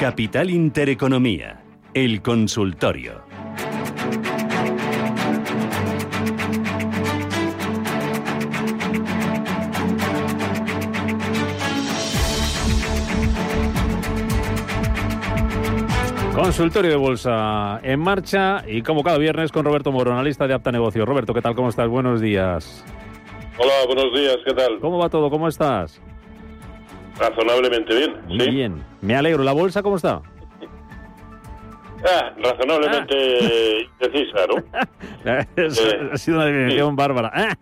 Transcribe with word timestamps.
Capital 0.00 0.48
Intereconomía, 0.48 1.62
el 1.92 2.22
consultorio. 2.22 3.20
Consultorio 16.34 16.90
de 16.92 16.96
Bolsa 16.96 17.80
en 17.82 18.00
marcha 18.00 18.64
y 18.66 18.80
como 18.80 19.02
cada 19.02 19.18
viernes 19.18 19.52
con 19.52 19.66
Roberto 19.66 19.92
Moro, 19.92 20.14
analista 20.14 20.46
de 20.46 20.54
Apta 20.54 20.72
Negocios. 20.72 21.06
Roberto, 21.06 21.34
¿qué 21.34 21.42
tal? 21.42 21.54
¿Cómo 21.54 21.68
estás? 21.68 21.88
Buenos 21.88 22.22
días. 22.22 22.82
Hola, 23.58 23.74
buenos 23.84 24.14
días, 24.14 24.38
¿qué 24.46 24.54
tal? 24.54 24.80
¿Cómo 24.80 24.96
va 24.96 25.10
todo? 25.10 25.28
¿Cómo 25.28 25.46
estás? 25.46 26.00
Razonablemente 27.20 27.94
bien, 27.94 28.14
Muy 28.26 28.40
¿sí? 28.40 28.50
bien. 28.50 28.82
Me 29.02 29.14
alegro. 29.14 29.42
¿La 29.44 29.52
bolsa 29.52 29.82
cómo 29.82 29.96
está? 29.96 30.22
Ah, 32.02 32.32
razonablemente 32.42 33.86
indecisa, 34.00 34.46
¿no? 34.48 34.64
ha 36.12 36.16
sido 36.16 36.38
una 36.38 36.46
definición 36.46 36.96
bárbara. 36.96 37.30
Ah. 37.34 37.54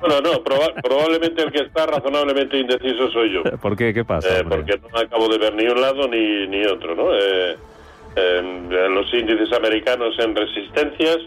Bueno, 0.00 0.20
no, 0.22 0.30
proba- 0.42 0.72
probablemente 0.82 1.42
el 1.42 1.52
que 1.52 1.60
está 1.64 1.84
razonablemente 1.86 2.56
indeciso 2.58 3.10
soy 3.10 3.32
yo. 3.34 3.42
¿Por 3.60 3.76
qué? 3.76 3.92
¿Qué 3.92 4.04
pasa? 4.04 4.40
Eh, 4.40 4.44
porque 4.48 4.80
no 4.90 4.98
acabo 4.98 5.28
de 5.28 5.36
ver 5.38 5.54
ni 5.54 5.66
un 5.66 5.80
lado 5.80 6.08
ni, 6.08 6.46
ni 6.46 6.64
otro, 6.64 6.94
¿no? 6.96 7.12
Eh, 7.14 7.56
eh, 8.16 8.88
los 8.90 9.12
índices 9.12 9.52
americanos 9.52 10.14
en 10.18 10.34
resistencias 10.34 11.18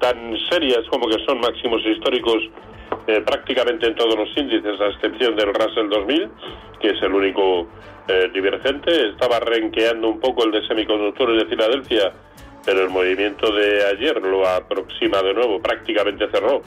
tan 0.00 0.36
serias 0.50 0.80
como 0.90 1.08
que 1.08 1.16
son 1.24 1.40
máximos 1.40 1.80
históricos 1.86 2.36
eh, 3.06 3.20
prácticamente 3.20 3.86
en 3.86 3.94
todos 3.94 4.16
los 4.16 4.28
índices, 4.36 4.80
a 4.80 4.86
excepción 4.88 5.36
del 5.36 5.52
Russell 5.52 5.88
2000, 5.88 6.28
que 6.80 6.90
es 6.90 7.02
el 7.02 7.12
único 7.12 7.68
eh, 8.08 8.30
divergente. 8.32 9.10
Estaba 9.10 9.40
renqueando 9.40 10.08
un 10.08 10.20
poco 10.20 10.44
el 10.44 10.52
de 10.52 10.66
semiconductores 10.66 11.42
de 11.42 11.46
Filadelfia, 11.46 12.12
pero 12.64 12.82
el 12.82 12.90
movimiento 12.90 13.52
de 13.52 13.84
ayer 13.86 14.20
lo 14.22 14.46
aproxima 14.46 15.22
de 15.22 15.34
nuevo, 15.34 15.60
prácticamente 15.60 16.28
cerró 16.30 16.62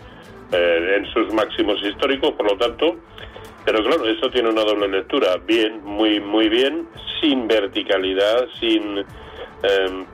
eh, 0.51 0.95
en 0.97 1.05
sus 1.11 1.33
máximos 1.33 1.81
históricos, 1.83 2.33
por 2.33 2.51
lo 2.51 2.57
tanto, 2.57 2.97
pero 3.65 3.83
claro, 3.83 4.05
eso 4.07 4.29
tiene 4.29 4.49
una 4.49 4.61
doble 4.61 4.87
lectura. 4.87 5.37
Bien, 5.45 5.83
muy, 5.83 6.19
muy 6.19 6.49
bien, 6.49 6.87
sin 7.19 7.47
verticalidad, 7.47 8.47
sin, 8.59 8.99
eh, 8.99 10.05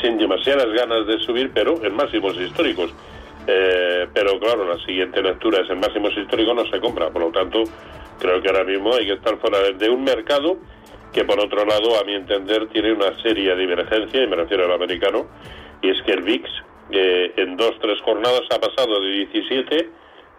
sin 0.00 0.18
demasiadas 0.18 0.72
ganas 0.72 1.06
de 1.06 1.18
subir, 1.20 1.50
pero 1.52 1.84
en 1.84 1.94
máximos 1.94 2.36
históricos. 2.36 2.94
Eh, 3.46 4.08
pero 4.12 4.38
claro, 4.40 4.64
la 4.64 4.78
siguiente 4.84 5.22
lectura 5.22 5.60
es 5.60 5.70
en 5.70 5.80
máximos 5.80 6.16
históricos, 6.16 6.54
no 6.54 6.66
se 6.66 6.80
compra. 6.80 7.10
Por 7.10 7.22
lo 7.22 7.30
tanto, 7.30 7.62
creo 8.18 8.42
que 8.42 8.48
ahora 8.48 8.64
mismo 8.64 8.94
hay 8.94 9.06
que 9.06 9.12
estar 9.14 9.38
fuera 9.38 9.58
de, 9.72 9.88
un 9.90 10.04
mercado 10.04 10.58
que, 11.12 11.24
por 11.24 11.38
otro 11.38 11.64
lado, 11.64 12.00
a 12.00 12.04
mi 12.04 12.14
entender, 12.14 12.68
tiene 12.68 12.92
una 12.92 13.16
seria 13.22 13.54
divergencia, 13.54 14.22
y 14.22 14.26
me 14.26 14.36
refiero 14.36 14.64
al 14.64 14.72
americano, 14.72 15.26
y 15.82 15.90
es 15.90 16.02
que 16.02 16.12
el 16.12 16.22
VIX 16.22 16.50
eh, 16.90 17.32
en 17.36 17.56
dos, 17.56 17.72
tres 17.80 18.00
jornadas 18.02 18.42
ha 18.50 18.60
pasado 18.60 19.00
de 19.00 19.10
17 19.10 19.90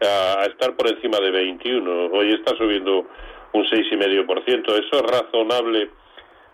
a, 0.01 0.41
a 0.41 0.45
estar 0.45 0.75
por 0.75 0.87
encima 0.89 1.19
de 1.19 1.31
21. 1.31 2.07
Hoy 2.07 2.33
está 2.33 2.55
subiendo 2.57 3.07
un 3.53 3.65
6,5%. 3.65 4.63
Eso 4.67 4.79
es 4.91 5.01
razonable 5.01 5.89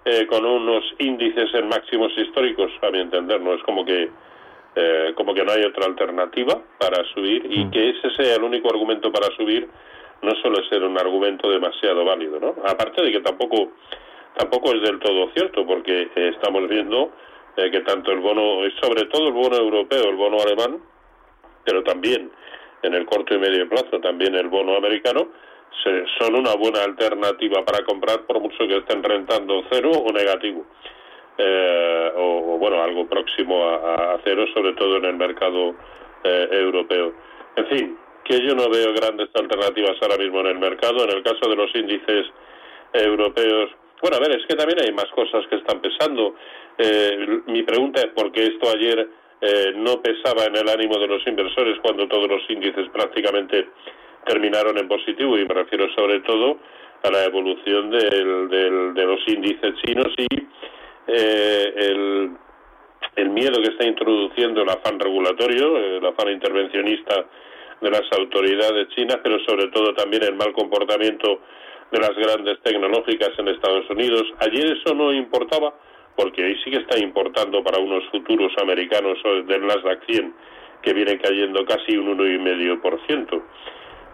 eh, 0.06 0.28
con 0.28 0.46
unos 0.46 0.84
índices 1.00 1.54
en 1.54 1.68
máximos 1.70 2.12
históricos, 2.18 2.72
a 2.82 2.92
mi 2.92 3.00
entender. 3.00 3.40
No 3.42 3.54
es 3.54 3.64
como 3.64 3.86
que 3.86 4.10
eh, 4.76 5.14
como 5.16 5.34
que 5.34 5.44
no 5.44 5.52
hay 5.52 5.64
otra 5.64 5.86
alternativa 5.86 6.60
para 6.80 7.04
subir 7.14 7.46
y 7.50 7.70
que 7.70 7.90
ese 7.92 8.10
sea 8.16 8.36
el 8.36 8.44
único 8.44 8.70
argumento 8.70 9.12
para 9.12 9.28
subir 9.36 9.68
no 10.22 10.32
suele 10.42 10.68
ser 10.70 10.84
un 10.84 10.98
argumento 10.98 11.50
demasiado 11.50 12.06
válido, 12.06 12.40
¿no? 12.40 12.56
Aparte 12.66 13.04
de 13.04 13.12
que 13.12 13.20
tampoco 13.20 13.72
tampoco 14.38 14.74
es 14.74 14.82
del 14.82 15.00
todo 15.00 15.30
cierto 15.36 15.66
porque 15.66 16.10
eh, 16.16 16.32
estamos 16.34 16.68
viendo 16.68 17.12
eh, 17.58 17.70
que 17.70 17.82
tanto 17.82 18.12
el 18.12 18.20
bono, 18.20 18.62
sobre 18.82 19.06
todo 19.06 19.28
el 19.28 19.34
bono 19.34 19.56
europeo, 19.58 20.10
el 20.10 20.16
bono 20.16 20.38
alemán, 20.42 20.80
pero 21.66 21.84
también 21.84 22.32
en 22.82 22.94
el 22.96 23.06
corto 23.06 23.36
y 23.36 23.38
medio 23.40 23.70
plazo 23.70 24.00
también 24.02 24.34
el 24.36 24.48
bono 24.48 24.76
americano 24.76 25.28
se- 25.84 26.06
son 26.20 26.36
una 26.36 26.56
buena 26.56 26.84
alternativa 26.84 27.64
para 27.64 27.84
comprar 27.86 28.22
por 28.26 28.40
mucho 28.40 28.58
que 28.68 28.78
estén 28.78 29.04
rentando 29.04 29.64
cero 29.72 29.92
o 29.92 30.12
negativo 30.12 30.66
eh, 31.38 32.12
o, 32.16 32.58
bueno 32.58 32.82
algo 32.82 33.08
próximo 33.08 33.64
a, 33.70 34.14
a 34.14 34.20
cero 34.24 34.46
sobre 34.54 34.74
todo 34.74 34.98
en 34.98 35.06
el 35.06 35.16
mercado 35.18 35.76
eh, 36.24 36.48
europeo. 36.52 37.14
En 37.56 37.68
fin 37.68 37.98
que 38.24 38.40
yo 38.40 38.56
no 38.56 38.70
veo 38.70 38.94
grandes 38.94 39.30
alternativas 39.34 39.98
ahora 40.02 40.18
mismo 40.18 40.40
en 40.42 40.48
el 40.48 40.60
mercado. 40.60 41.04
En 41.04 41.12
el 41.18 41.24
caso 41.24 41.50
de 41.50 41.56
los 41.58 41.76
índices 41.76 42.26
europeos 42.94 43.70
bueno 44.02 44.18
a 44.18 44.20
ver 44.20 44.32
es 44.38 44.46
que 44.48 44.56
también 44.56 44.80
hay 44.82 44.92
más 44.94 45.08
cosas 45.16 45.46
que 45.48 45.56
están 45.56 45.80
pesando. 45.82 46.36
Eh, 46.78 47.42
mi 47.48 47.64
pregunta 47.64 48.02
es 48.02 48.08
por 48.08 48.32
qué 48.34 48.44
esto 48.48 48.70
ayer 48.76 49.08
eh, 49.40 49.74
no 49.76 50.02
pesaba 50.02 50.44
en 50.46 50.56
el 50.58 50.68
ánimo 50.68 50.98
de 51.00 51.08
los 51.08 51.26
inversores 51.26 51.78
cuando 51.82 52.08
todos 52.10 52.28
los 52.28 52.42
índices 52.50 52.90
prácticamente 52.92 53.70
terminaron 54.26 54.78
en 54.78 54.88
positivo. 54.90 55.38
Y 55.38 55.46
me 55.46 55.54
refiero 55.54 55.88
sobre 55.96 56.20
todo 56.22 56.58
a 57.04 57.12
la 57.12 57.24
evolución 57.26 57.92
del, 57.92 58.50
del- 58.50 58.94
de 58.94 59.06
los 59.06 59.20
índices 59.28 59.74
chinos 59.86 60.08
y 60.18 60.28
eh, 61.08 61.74
el, 63.16 63.30
miedo 63.30 63.62
que 63.62 63.70
está 63.70 63.86
introduciendo 63.86 64.62
el 64.62 64.70
afán 64.70 65.00
regulatorio, 65.00 65.78
eh, 65.78 65.98
el 65.98 66.06
afán 66.06 66.30
intervencionista 66.30 67.26
de 67.82 67.90
las 67.90 68.04
autoridades 68.18 68.88
chinas, 68.90 69.20
pero 69.24 69.40
sobre 69.46 69.68
todo 69.68 69.94
también 69.94 70.24
el 70.24 70.36
mal 70.36 70.54
comportamiento 70.54 71.42
de 71.92 72.00
las 72.00 72.16
grandes 72.16 72.62
tecnológicas 72.62 73.32
en 73.38 73.48
Estados 73.50 73.90
Unidos. 73.90 74.24
Ayer 74.40 74.78
eso 74.78 74.94
no 74.96 75.12
importaba 75.12 75.74
porque 76.16 76.44
ahí 76.44 76.56
sí 76.64 76.72
que 76.72 76.78
está 76.78 76.98
importando 77.00 77.64
para 77.64 77.80
unos 77.80 78.04
futuros 78.12 78.52
americanos 78.62 79.18
del 79.48 79.66
Nasdaq 79.66 80.06
100 80.06 80.34
que 80.82 80.94
vienen 80.94 81.18
cayendo 81.18 81.66
casi 81.66 81.98
un 81.98 82.18
1,5%. 82.18 83.42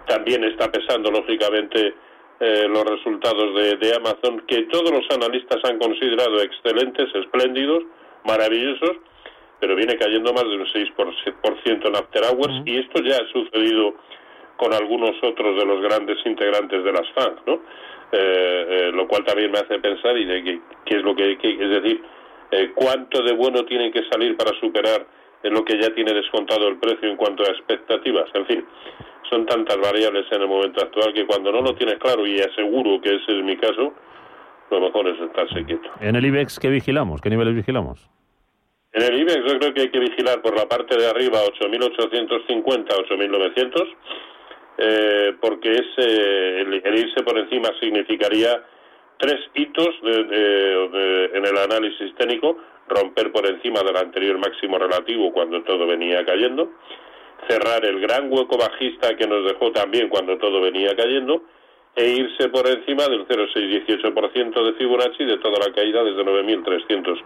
También 0.07 0.44
está 0.44 0.71
pesando, 0.71 1.11
lógicamente, 1.11 1.94
eh, 2.39 2.67
los 2.69 2.83
resultados 2.85 3.55
de, 3.55 3.75
de 3.77 3.95
Amazon, 3.95 4.41
que 4.47 4.63
todos 4.63 4.91
los 4.91 5.05
analistas 5.11 5.57
han 5.66 5.77
considerado 5.79 6.41
excelentes, 6.41 7.07
espléndidos, 7.16 7.83
maravillosos, 8.25 8.97
pero 9.59 9.75
viene 9.75 9.97
cayendo 9.97 10.31
más 10.33 10.44
de 10.44 10.55
un 10.55 10.66
6% 10.66 11.88
en 11.88 11.95
After 11.95 12.23
Hours, 12.23 12.53
y 12.66 12.77
esto 12.77 13.01
ya 13.03 13.17
ha 13.17 13.27
sucedido 13.31 13.95
con 14.57 14.73
algunos 14.73 15.11
otros 15.23 15.57
de 15.57 15.66
los 15.66 15.81
grandes 15.81 16.17
integrantes 16.25 16.83
de 16.83 16.91
las 16.91 17.07
FANG, 17.13 17.35
¿no? 17.45 17.53
Eh, 18.11 18.66
eh, 18.69 18.91
lo 18.94 19.07
cual 19.07 19.23
también 19.23 19.51
me 19.51 19.59
hace 19.59 19.77
pensar 19.79 20.17
y 20.17 20.25
de 20.25 20.44
qué 20.44 20.59
qué 20.85 20.95
es 20.97 21.03
lo 21.03 21.16
que, 21.16 21.38
que- 21.38 21.51
es 21.53 21.69
decir, 21.69 22.01
eh, 22.51 22.71
cuánto 22.73 23.21
de 23.21 23.33
bueno 23.33 23.63
tiene 23.66 23.91
que 23.91 24.01
salir 24.11 24.35
para 24.35 24.51
superar 24.59 25.06
en 25.44 25.53
lo 25.53 25.63
que 25.63 25.79
ya 25.81 25.94
tiene 25.94 26.13
descontado 26.13 26.67
el 26.67 26.77
precio 26.77 27.09
en 27.09 27.16
cuanto 27.17 27.44
a 27.44 27.47
expectativas. 27.51 28.29
En 28.33 28.45
fin, 28.45 28.66
son 29.29 29.45
tantas 29.45 29.77
variables 29.77 30.25
en 30.31 30.41
el 30.41 30.47
momento 30.47 30.81
actual 30.81 31.13
que 31.13 31.25
cuando 31.25 31.51
no 31.51 31.62
lo 31.62 31.74
tienes 31.75 31.97
claro, 32.00 32.25
y 32.27 32.39
aseguro 32.39 33.00
que 33.01 33.09
ese 33.15 33.38
es 33.38 33.44
mi 33.44 33.56
caso, 33.57 33.94
lo 34.71 34.80
mejor 34.81 35.07
es 35.07 35.19
estarse 35.21 35.63
quieto. 35.65 35.89
En 36.01 36.15
el 36.15 36.25
IBEX, 36.25 36.59
¿qué 36.59 36.69
vigilamos? 36.69 37.21
¿Qué 37.21 37.30
niveles 37.30 37.56
vigilamos? 37.56 38.09
En 38.91 39.03
el 39.03 39.19
IBEX 39.21 39.38
yo 39.51 39.59
creo 39.59 39.74
que 39.74 39.81
hay 39.81 39.89
que 39.89 40.00
vigilar 40.00 40.41
por 40.41 40.57
la 40.57 40.68
parte 40.68 40.97
de 40.97 41.07
arriba 41.07 41.39
8.850, 41.59 42.88
8.900, 42.88 43.88
eh, 44.80 45.33
porque 45.41 45.71
ese, 45.71 46.62
el, 46.62 46.81
el 46.83 46.97
irse 46.97 47.21
por 47.24 47.38
encima 47.38 47.69
significaría 47.80 48.63
tres 49.18 49.38
hitos 49.53 49.89
de- 50.01 50.24
de- 50.24 50.88
de- 50.89 51.25
en 51.38 51.45
el 51.45 51.57
análisis 51.57 52.15
técnico, 52.15 52.57
romper 52.89 53.31
por 53.31 53.45
encima 53.45 53.81
del 53.81 53.97
anterior 53.97 54.38
máximo 54.38 54.77
relativo 54.77 55.31
cuando 55.31 55.63
todo 55.63 55.88
venía 55.88 56.25
cayendo, 56.25 56.71
cerrar 57.47 57.86
el 57.86 58.00
gran 58.00 58.31
hueco 58.31 58.57
bajista 58.57 59.15
que 59.15 59.27
nos 59.27 59.45
dejó 59.45 59.71
también 59.71 60.09
cuando 60.09 60.38
todo 60.38 60.62
venía 60.62 60.95
cayendo, 60.95 61.44
e 61.95 62.07
irse 62.07 62.50
por 62.50 62.68
encima 62.68 63.07
del 63.07 63.27
0,618% 63.27 64.63
de 64.63 64.74
Fibonacci 64.74 65.25
de 65.25 65.38
toda 65.38 65.59
la 65.59 65.74
caída 65.74 66.03
desde 66.03 66.24
9.300. 66.24 67.21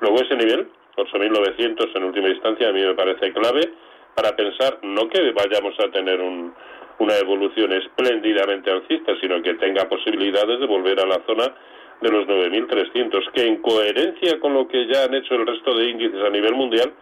Luego 0.00 0.16
ese 0.16 0.36
nivel, 0.36 0.68
8.900 0.96 1.90
en 1.94 2.04
última 2.04 2.28
instancia, 2.28 2.68
a 2.68 2.72
mí 2.72 2.80
me 2.80 2.94
parece 2.94 3.32
clave 3.32 3.72
para 4.14 4.34
pensar 4.34 4.78
no 4.82 5.08
que 5.08 5.32
vayamos 5.32 5.78
a 5.78 5.90
tener 5.90 6.20
un, 6.20 6.54
una 6.98 7.16
evolución 7.18 7.72
espléndidamente 7.72 8.70
alcista, 8.70 9.12
sino 9.20 9.42
que 9.42 9.54
tenga 9.54 9.88
posibilidades 9.88 10.58
de 10.60 10.66
volver 10.66 10.98
a 11.00 11.06
la 11.06 11.20
zona 11.26 11.54
de 12.00 12.10
los 12.10 12.26
9.300, 12.26 13.30
que 13.32 13.46
en 13.46 13.56
coherencia 13.62 14.38
con 14.40 14.54
lo 14.54 14.68
que 14.68 14.86
ya 14.86 15.04
han 15.04 15.14
hecho 15.14 15.34
el 15.34 15.46
resto 15.46 15.74
de 15.74 15.90
índices 15.90 16.22
a 16.22 16.30
nivel 16.30 16.54
mundial, 16.54 16.92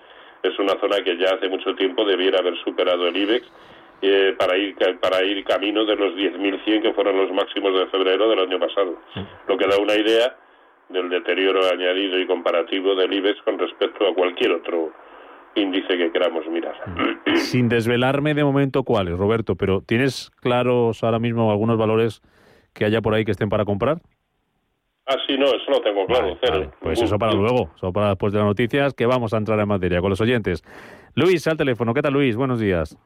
es 0.43 0.59
una 0.59 0.79
zona 0.81 1.03
que 1.03 1.17
ya 1.17 1.35
hace 1.35 1.49
mucho 1.49 1.75
tiempo 1.75 2.05
debiera 2.05 2.39
haber 2.39 2.57
superado 2.63 3.09
el 3.09 3.17
IBEX 3.17 3.47
eh, 4.03 4.35
para 4.39 4.57
ir 4.59 4.77
para 5.01 5.25
ir 5.25 5.43
camino 5.45 5.85
de 5.85 5.97
los 5.97 6.15
10.100 6.15 6.83
que 6.83 6.93
fueron 6.93 7.17
los 7.17 7.33
máximos 7.33 7.73
de 7.79 7.87
febrero 7.87 8.29
del 8.29 8.41
año 8.41 8.59
pasado, 8.59 8.99
lo 9.49 9.57
que 9.57 9.67
da 9.67 9.79
una 9.79 9.95
idea 9.95 10.37
del 10.91 11.09
deterioro 11.09 11.61
añadido 11.67 12.19
y 12.19 12.27
comparativo 12.27 12.95
del 12.95 13.13
IBEX 13.15 13.41
con 13.43 13.59
respecto 13.59 14.07
a 14.07 14.15
cualquier 14.15 14.53
otro 14.53 14.93
índice 15.55 15.97
que 15.97 16.13
queramos 16.13 16.47
mirar. 16.49 16.75
Sin 17.37 17.69
desvelarme 17.69 18.35
de 18.35 18.45
momento 18.45 18.83
cuáles, 18.83 19.17
Roberto, 19.17 19.57
pero 19.57 19.81
¿tienes 19.81 20.31
claros 20.41 21.03
ahora 21.03 21.19
mismo 21.19 21.51
algunos 21.51 21.79
valores 21.79 22.23
que 22.75 22.85
haya 22.85 23.01
por 23.01 23.15
ahí 23.15 23.25
que 23.25 23.31
estén 23.31 23.49
para 23.49 23.65
comprar? 23.65 23.99
Ah, 25.07 25.17
sí, 25.27 25.37
no, 25.37 25.47
eso 25.47 25.71
lo 25.71 25.83
tengo 25.83 26.07
claro, 26.07 26.39
Pues 26.81 27.03
eso 27.03 27.19
para 27.19 27.33
luego, 27.33 27.69
eso 27.77 27.93
para 27.93 28.11
después 28.11 28.33
de 28.33 28.39
las 28.39 28.49
noticias, 28.49 28.95
que 28.95 29.05
vamos 29.05 29.35
a 29.35 29.37
entrar 29.37 29.61
en 29.61 29.69
materia 29.69 30.01
con 30.01 30.09
los 30.09 30.21
oyentes. 30.21 30.65
Luis, 31.15 31.47
al 31.47 31.59
teléfono. 31.59 31.93
¿Qué 31.93 32.01
tal, 32.01 32.15
Luis? 32.15 32.37
Buenos 32.37 32.59
días. 32.59 32.97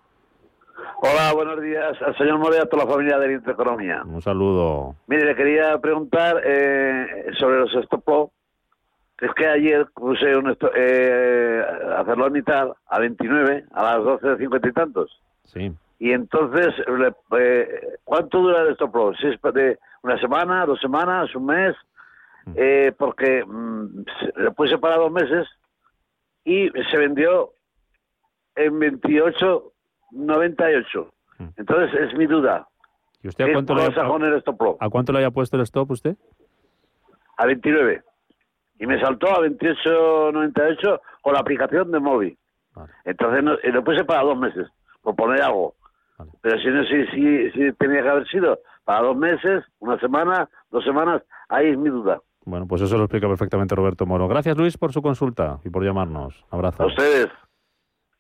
Hola, 1.01 1.33
buenos 1.33 1.61
días 1.61 2.01
al 2.03 2.17
señor 2.17 2.39
Morea, 2.39 2.63
a 2.63 2.67
toda 2.67 2.85
la 2.85 2.91
familia 2.91 3.19
de 3.19 3.33
Intereconomía. 3.33 4.03
Un 4.05 4.23
saludo. 4.23 4.95
Mire, 5.09 5.27
le 5.27 5.35
quería 5.35 5.79
preguntar 5.79 6.41
eh, 6.45 7.27
sobre 7.39 7.59
los 7.59 7.75
stop. 7.75 8.31
Es 9.21 9.33
que 9.35 9.47
ayer 9.47 9.87
puse 9.95 10.37
un 10.37 10.57
eh, 10.77 11.65
hacerlo 11.99 12.27
a 12.27 12.31
mitad, 12.31 12.69
a 12.87 12.99
29, 13.01 13.65
a 13.73 13.83
las 13.83 14.05
12 14.05 14.29
de 14.29 14.37
50 14.39 14.69
y 14.69 14.73
tantos. 14.73 15.21
Sí. 15.45 15.73
Y 15.99 16.13
entonces, 16.13 16.75
eh, 17.39 17.99
¿cuánto 18.05 18.41
dura 18.41 18.63
el 18.63 18.73
stop 18.73 18.95
loss? 18.95 19.17
¿Es 19.25 19.41
de 19.55 19.79
una 20.03 20.19
semana, 20.19 20.67
dos 20.67 20.81
semanas, 20.81 21.33
un 21.35 21.47
mes? 21.47 21.77
Mm. 22.47 22.53
Eh, 22.57 22.93
porque 22.97 23.45
mm, 23.45 24.05
lo 24.37 24.55
puse 24.55 24.79
para 24.79 24.97
dos 24.97 25.13
meses 25.13 25.47
y 26.45 26.71
se 26.91 26.97
vendió 26.97 27.51
en 28.57 28.81
28.98. 28.81 31.11
Mm. 31.39 31.49
Entonces, 31.57 32.01
es 32.01 32.15
mi 32.17 32.27
duda. 32.27 32.67
¿Y 33.23 33.29
usted 33.29 33.49
a 33.49 33.53
cuánto, 33.53 33.75
le 33.75 33.83
haya, 33.83 33.91
stop 34.39 34.63
loss? 34.63 34.77
a 34.81 34.89
cuánto 34.89 35.13
le 35.13 35.19
haya 35.19 35.31
puesto 35.31 35.57
el 35.57 35.63
stop 35.63 35.91
usted? 35.91 36.17
A 37.37 37.45
29 37.47 38.03
y 38.79 38.87
me 38.87 39.01
saltó 39.01 39.29
a 39.29 39.41
28.98 39.41 41.01
con 41.23 41.35
la 41.35 41.41
aplicación 41.41 41.91
de 41.91 42.01
móvil. 42.01 42.39
Entonces 43.05 43.43
no, 43.43 43.57
lo 43.57 43.85
puse 43.85 44.05
para 44.05 44.23
dos 44.23 44.39
meses, 44.39 44.69
por 45.03 45.17
poner 45.17 45.43
algo. 45.43 45.75
Pero 46.41 46.59
si 46.61 46.69
no, 46.69 46.85
si, 46.85 47.07
si, 47.09 47.51
si, 47.51 47.73
tenía 47.73 48.03
que 48.03 48.09
haber 48.09 48.29
sido 48.29 48.61
para 48.89 49.03
dos 49.03 49.19
meses, 49.19 49.67
una 49.81 50.01
semana, 50.01 50.49
dos 50.71 50.83
semanas, 50.83 51.23
ahí 51.51 51.69
es 51.69 51.77
mi 51.77 51.91
duda. 51.91 52.23
Bueno, 52.47 52.67
pues 52.67 52.81
eso 52.81 52.97
lo 52.97 53.05
explica 53.05 53.29
perfectamente 53.29 53.75
Roberto 53.75 54.07
Moro. 54.07 54.27
Gracias 54.29 54.57
Luis 54.57 54.79
por 54.79 54.95
su 54.95 55.03
consulta 55.03 55.59
y 55.63 55.69
por 55.69 55.85
llamarnos. 55.85 56.43
Abrazo. 56.51 56.85
A 56.85 56.87
ustedes. 56.87 57.29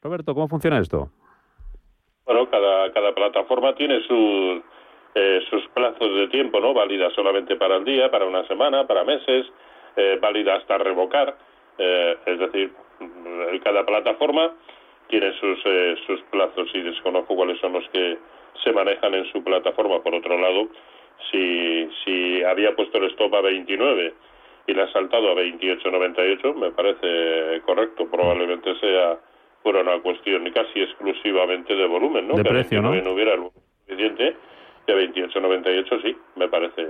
Roberto, 0.03 0.35
¿cómo 0.35 0.47
funciona 0.47 0.79
esto? 0.79 1.09
Bueno, 2.27 2.51
cada, 2.51 2.93
cada 2.93 3.15
plataforma 3.15 3.75
tiene 3.77 4.03
sus, 4.07 4.63
eh, 5.15 5.41
sus 5.49 5.67
plazos 5.69 6.15
de 6.15 6.29
tiempo, 6.29 6.61
¿no? 6.61 6.75
Válida 6.75 7.09
solamente 7.15 7.57
para 7.57 7.77
el 7.77 7.87
día, 7.87 8.11
para 8.11 8.27
una 8.27 8.47
semana, 8.47 8.87
para 8.87 9.05
meses, 9.05 9.47
eh, 9.97 10.19
válida 10.21 10.57
hasta 10.57 10.77
revocar. 10.77 11.35
Eh, 11.79 12.19
es 12.27 12.39
decir, 12.41 12.75
cada 13.65 13.87
plataforma 13.87 14.53
tiene 15.09 15.33
sus, 15.41 15.61
eh, 15.65 15.95
sus 16.07 16.21
plazos 16.25 16.69
y 16.75 16.83
desconozco 16.83 17.35
cuáles 17.35 17.59
son 17.59 17.73
los 17.73 17.89
que 17.89 18.19
se 18.63 18.73
manejan 18.73 19.15
en 19.15 19.25
su 19.33 19.43
plataforma. 19.43 20.03
Por 20.03 20.15
otro 20.15 20.39
lado, 20.39 20.69
si, 21.31 21.89
si 22.05 22.43
había 22.43 22.75
puesto 22.75 22.99
el 22.99 23.11
stop 23.11 23.35
a 23.35 23.41
29 23.41 24.15
y 24.67 24.75
le 24.75 24.83
ha 24.83 24.93
saltado 24.93 25.31
a 25.31 25.35
28.98, 25.35 26.55
me 26.55 26.71
parece 26.71 27.61
correcto. 27.63 28.09
Probablemente 28.11 28.75
sea 28.81 29.19
fuera 29.63 29.81
una 29.81 30.01
cuestión 30.01 30.49
casi 30.51 30.81
exclusivamente 30.81 31.75
de 31.75 31.87
volumen, 31.87 32.29
¿no? 32.29 32.35
De 32.35 32.45
precio, 32.45 32.81
¿no? 32.81 32.95
no 32.95 33.13
hubiera 33.13 33.33
algo 33.33 33.53
suficiente 33.87 34.37
y 34.89 34.93
a 34.93 34.95
28.98 34.95 36.03
sí, 36.03 36.17
me 36.37 36.49
parece 36.49 36.87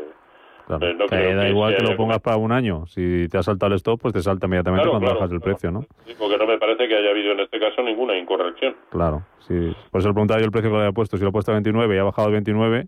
eh, 0.69 0.97
que 1.09 1.35
da 1.35 1.49
igual 1.49 1.77
que 1.77 1.83
lo 1.83 1.97
pongas 1.97 2.21
para 2.21 2.37
un 2.37 2.53
año. 2.53 2.87
Si 2.87 3.27
te 3.29 3.39
ha 3.39 3.43
saltado 3.43 3.73
el 3.73 3.77
stop, 3.77 4.01
pues 4.01 4.15
te 4.15 4.23
salta 4.23 4.47
inmediatamente 4.47 4.89
cuando 4.89 5.15
bajas 5.15 5.31
el 5.33 5.41
precio, 5.41 5.71
¿no? 5.71 5.85
porque 6.19 6.37
no 6.37 6.47
me 6.47 6.59
parece 6.59 6.89
que 6.89 6.97
haya 6.97 7.11
habido 7.11 7.33
en 7.33 7.41
este 7.41 7.59
caso 7.59 7.83
ninguna 7.83 8.17
incorrección. 8.19 8.77
Claro, 8.91 9.23
sí. 9.47 9.75
Por 9.91 10.01
eso 10.01 10.09
le 10.09 10.15
preguntaba 10.15 10.41
yo 10.41 10.47
el 10.47 10.53
precio 10.53 10.71
que 10.71 10.77
le 10.77 10.83
había 10.83 10.93
puesto. 10.93 11.17
Si 11.17 11.23
lo 11.23 11.31
ha 11.31 11.33
puesto 11.33 11.53
a 11.53 11.55
29 11.55 11.97
y 11.97 11.99
ha 11.99 12.05
bajado 12.05 12.29
a 12.29 12.31
29, 12.33 12.87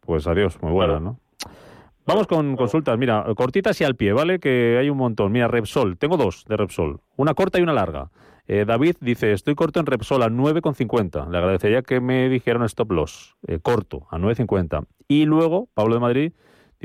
pues 0.00 0.26
adiós, 0.26 0.60
muy 0.62 0.72
buena, 0.72 1.00
¿no? 1.00 1.18
Vamos 2.06 2.28
con 2.28 2.54
consultas, 2.54 2.96
mira, 2.96 3.24
cortitas 3.34 3.80
y 3.80 3.84
al 3.84 3.96
pie, 3.96 4.12
¿vale? 4.12 4.38
Que 4.38 4.76
hay 4.78 4.88
un 4.90 4.96
montón. 4.96 5.32
Mira, 5.32 5.48
Repsol, 5.48 5.98
tengo 5.98 6.16
dos 6.16 6.44
de 6.44 6.56
Repsol, 6.56 7.00
una 7.16 7.34
corta 7.34 7.58
y 7.58 7.62
una 7.62 7.72
larga. 7.72 8.10
Eh, 8.46 8.64
David 8.64 8.94
dice, 9.00 9.32
estoy 9.32 9.56
corto 9.56 9.80
en 9.80 9.86
Repsol 9.86 10.22
a 10.22 10.28
9,50. 10.28 11.28
Le 11.28 11.38
agradecería 11.38 11.82
que 11.82 12.00
me 12.00 12.28
dijeran 12.28 12.62
stop 12.62 12.92
loss, 12.92 13.34
eh, 13.48 13.58
corto, 13.60 14.06
a 14.10 14.18
9,50. 14.18 14.86
Y 15.08 15.24
luego, 15.24 15.68
Pablo 15.74 15.94
de 15.94 16.00
Madrid 16.00 16.32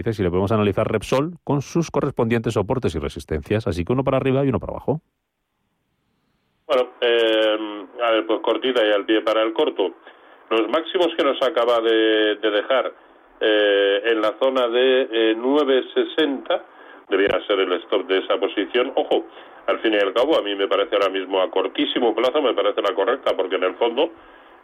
Dice 0.02 0.14
si 0.14 0.24
le 0.24 0.30
podemos 0.30 0.52
analizar 0.52 0.92
Repsol 0.92 1.34
con 1.44 1.62
sus 1.62 1.92
correspondientes 1.92 2.56
soportes 2.56 2.96
y 2.96 2.98
resistencias, 2.98 3.68
así 3.68 3.86
que 3.86 3.94
uno 3.94 4.04
para 4.04 4.18
arriba 4.18 4.44
y 4.44 4.50
uno 4.50 4.60
para 4.60 4.74
abajo. 4.74 5.00
Bueno, 6.66 6.90
eh, 7.02 7.86
a 8.02 8.10
ver, 8.10 8.26
pues 8.26 8.40
cortita 8.42 8.84
y 8.84 8.92
al 8.92 9.06
pie 9.06 9.22
para 9.22 9.44
el 9.44 9.54
corto. 9.54 9.94
Los 10.50 10.68
máximos 10.70 11.10
que 11.16 11.24
nos 11.24 11.40
acaba 11.44 11.82
de, 11.82 12.36
dejar 12.36 12.92
eh, 13.42 14.02
en 14.06 14.22
la 14.22 14.34
zona 14.42 14.68
de 14.70 15.36
960 15.38 16.52
eh, 16.52 16.62
debiera 17.08 17.46
ser 17.46 17.60
el 17.60 17.72
stop 17.84 18.08
de 18.08 18.18
esa 18.26 18.40
posición. 18.40 18.94
Ojo, 18.96 19.28
al 19.68 19.82
fin 19.82 19.94
y 19.94 19.98
al 19.98 20.14
cabo, 20.16 20.36
a 20.36 20.42
mí 20.42 20.56
me 20.56 20.68
parece 20.68 20.96
ahora 20.96 21.10
mismo 21.10 21.40
a 21.42 21.52
cortísimo 21.52 22.16
plazo, 22.16 22.42
me 22.42 22.56
parece 22.56 22.82
la 22.82 22.96
correcta, 22.96 23.38
porque 23.38 23.58
en 23.58 23.66
el 23.66 23.76
fondo 23.76 24.10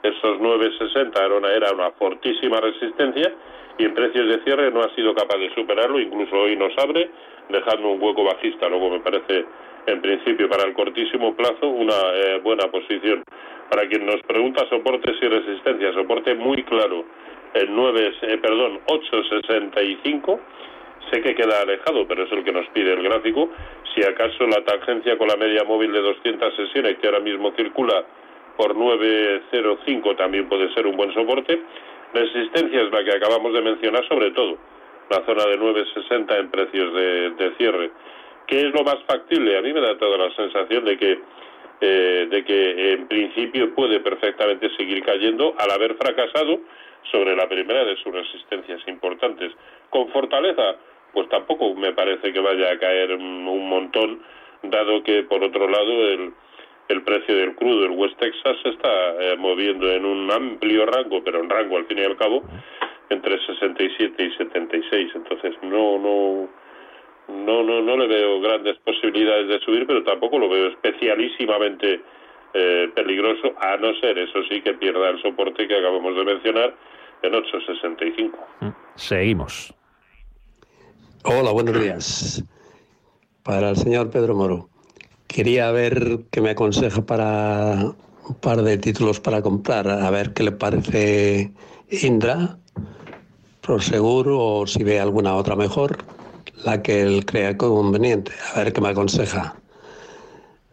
esos 0.03 0.39
960 0.39 1.25
era 1.25 1.35
una, 1.35 1.51
era 1.51 1.71
una 1.71 1.91
fortísima 1.91 2.59
resistencia 2.59 3.33
y 3.77 3.85
en 3.85 3.93
precios 3.93 4.27
de 4.27 4.43
cierre 4.43 4.71
no 4.71 4.81
ha 4.81 4.93
sido 4.95 5.13
capaz 5.13 5.37
de 5.37 5.53
superarlo, 5.53 5.99
incluso 5.99 6.35
hoy 6.35 6.55
nos 6.55 6.75
abre, 6.77 7.09
dejando 7.49 7.89
un 7.89 8.01
hueco 8.01 8.23
bajista. 8.23 8.67
Luego 8.69 8.89
me 8.89 8.99
parece, 8.99 9.45
en 9.85 10.01
principio, 10.01 10.49
para 10.49 10.63
el 10.63 10.73
cortísimo 10.73 11.35
plazo, 11.35 11.67
una 11.67 11.93
eh, 12.15 12.39
buena 12.43 12.69
posición. 12.71 13.23
Para 13.69 13.87
quien 13.87 14.05
nos 14.05 14.21
pregunta 14.21 14.67
soportes 14.69 15.15
y 15.21 15.27
resistencia, 15.27 15.93
soporte 15.93 16.33
muy 16.35 16.63
claro, 16.63 17.05
el 17.53 17.73
9, 17.73 18.13
eh, 18.21 18.37
perdón, 18.37 18.79
865 18.87 20.39
sé 21.11 21.21
que 21.21 21.35
queda 21.35 21.61
alejado, 21.61 22.07
pero 22.07 22.23
es 22.23 22.31
el 22.31 22.43
que 22.43 22.51
nos 22.51 22.67
pide 22.69 22.93
el 22.93 23.03
gráfico. 23.03 23.49
Si 23.95 24.03
acaso 24.03 24.45
la 24.47 24.63
tangencia 24.63 25.17
con 25.17 25.27
la 25.27 25.37
media 25.37 25.63
móvil 25.63 25.91
de 25.91 26.01
200 26.01 26.55
sesiones, 26.55 26.97
que 26.97 27.07
ahora 27.07 27.19
mismo 27.19 27.51
circula 27.55 28.03
por 28.57 28.75
905, 28.75 30.15
también 30.15 30.49
puede 30.49 30.73
ser 30.73 30.87
un 30.87 30.97
buen 30.97 31.13
soporte. 31.13 31.61
Resistencia 32.13 32.81
es 32.81 32.91
la 32.91 33.03
que 33.03 33.15
acabamos 33.15 33.53
de 33.53 33.61
mencionar, 33.61 34.05
sobre 34.07 34.31
todo 34.31 34.57
la 35.09 35.25
zona 35.25 35.45
de 35.45 35.59
9,60 35.59 36.39
en 36.39 36.51
precios 36.51 36.93
de, 36.93 37.53
cierre. 37.57 37.91
¿Qué 38.47 38.59
es 38.59 38.73
lo 38.73 38.83
más 38.83 38.97
factible? 39.07 39.57
A 39.57 39.61
mí 39.61 39.71
me 39.71 39.81
da 39.81 39.97
toda 39.97 40.17
la 40.17 40.35
sensación 40.35 40.83
de 40.85 40.97
que, 40.97 41.19
eh, 41.81 42.27
de 42.29 42.43
que 42.43 42.93
en 42.93 43.07
principio 43.07 43.73
puede 43.73 43.99
perfectamente 43.99 44.69
seguir 44.75 45.03
cayendo 45.03 45.53
al 45.57 45.71
haber 45.71 45.95
fracasado 45.95 46.59
sobre 47.11 47.35
la 47.35 47.47
primera 47.47 47.85
de 47.85 47.95
sus 47.97 48.13
resistencias 48.13 48.81
importantes. 48.87 49.53
Con 49.89 50.09
fortaleza, 50.09 50.75
pues 51.13 51.29
tampoco 51.29 51.73
me 51.75 51.93
parece 51.93 52.33
que 52.33 52.39
vaya 52.39 52.71
a 52.71 52.79
caer 52.79 53.13
un 53.13 53.69
montón, 53.69 54.21
dado 54.63 55.03
que 55.03 55.23
por 55.23 55.43
otro 55.43 55.69
lado 55.69 56.07
el, 56.09 56.33
el 56.89 57.03
precio 57.03 57.35
del 57.35 57.55
crudo 57.55 57.85
en 57.85 57.97
West 57.97 58.17
Texas 58.17 58.57
se 58.63 58.69
está 58.69 58.89
eh, 59.19 59.35
moviendo 59.37 59.91
en 59.91 60.05
un 60.05 60.31
amplio 60.31 60.85
rango, 60.85 61.23
pero 61.23 61.41
en 61.41 61.49
rango 61.49 61.77
al 61.77 61.85
fin 61.85 61.99
y 61.99 62.03
al 62.03 62.17
cabo, 62.17 62.43
entre 63.09 63.37
67 63.45 64.23
y 64.23 64.31
76. 64.37 65.11
Entonces 65.15 65.53
no, 65.63 65.97
no, 65.99 66.49
no, 67.27 67.63
no, 67.63 67.81
no 67.81 67.97
le 67.97 68.07
veo 68.07 68.39
grandes 68.41 68.77
posibilidades 68.79 69.47
de 69.47 69.59
subir, 69.59 69.85
pero 69.85 70.03
tampoco 70.03 70.39
lo 70.39 70.49
veo 70.49 70.67
especialísimamente 70.67 72.01
eh, 72.53 72.89
peligroso, 72.95 73.53
a 73.59 73.77
no 73.77 73.93
ser, 73.99 74.17
eso 74.17 74.39
sí, 74.49 74.61
que 74.61 74.73
pierda 74.73 75.09
el 75.09 75.21
soporte 75.21 75.67
que 75.67 75.77
acabamos 75.77 76.15
de 76.15 76.23
mencionar 76.23 76.75
en 77.21 77.33
8.65. 77.33 78.31
Mm, 78.61 78.69
seguimos. 78.95 79.73
Hola, 81.23 81.51
buenos 81.51 81.79
días. 81.79 82.43
Para 83.43 83.69
el 83.71 83.75
señor 83.75 84.09
Pedro 84.09 84.35
Moro. 84.35 84.69
Quería 85.27 85.71
ver 85.71 86.19
qué 86.31 86.41
me 86.41 86.51
aconseja 86.51 87.05
para 87.05 87.75
un 88.29 88.35
par 88.41 88.61
de 88.61 88.77
títulos 88.77 89.19
para 89.19 89.41
comprar, 89.41 89.87
a 89.89 90.09
ver 90.09 90.33
qué 90.33 90.43
le 90.43 90.51
parece 90.51 91.51
Indra, 91.89 92.57
Prosegur 93.61 94.27
o 94.31 94.65
si 94.65 94.83
ve 94.83 94.99
alguna 94.99 95.35
otra 95.35 95.55
mejor, 95.55 95.97
la 96.65 96.81
que 96.81 97.01
él 97.01 97.25
crea 97.25 97.57
conveniente, 97.57 98.31
a 98.55 98.59
ver 98.63 98.73
qué 98.73 98.81
me 98.81 98.89
aconseja. 98.89 99.55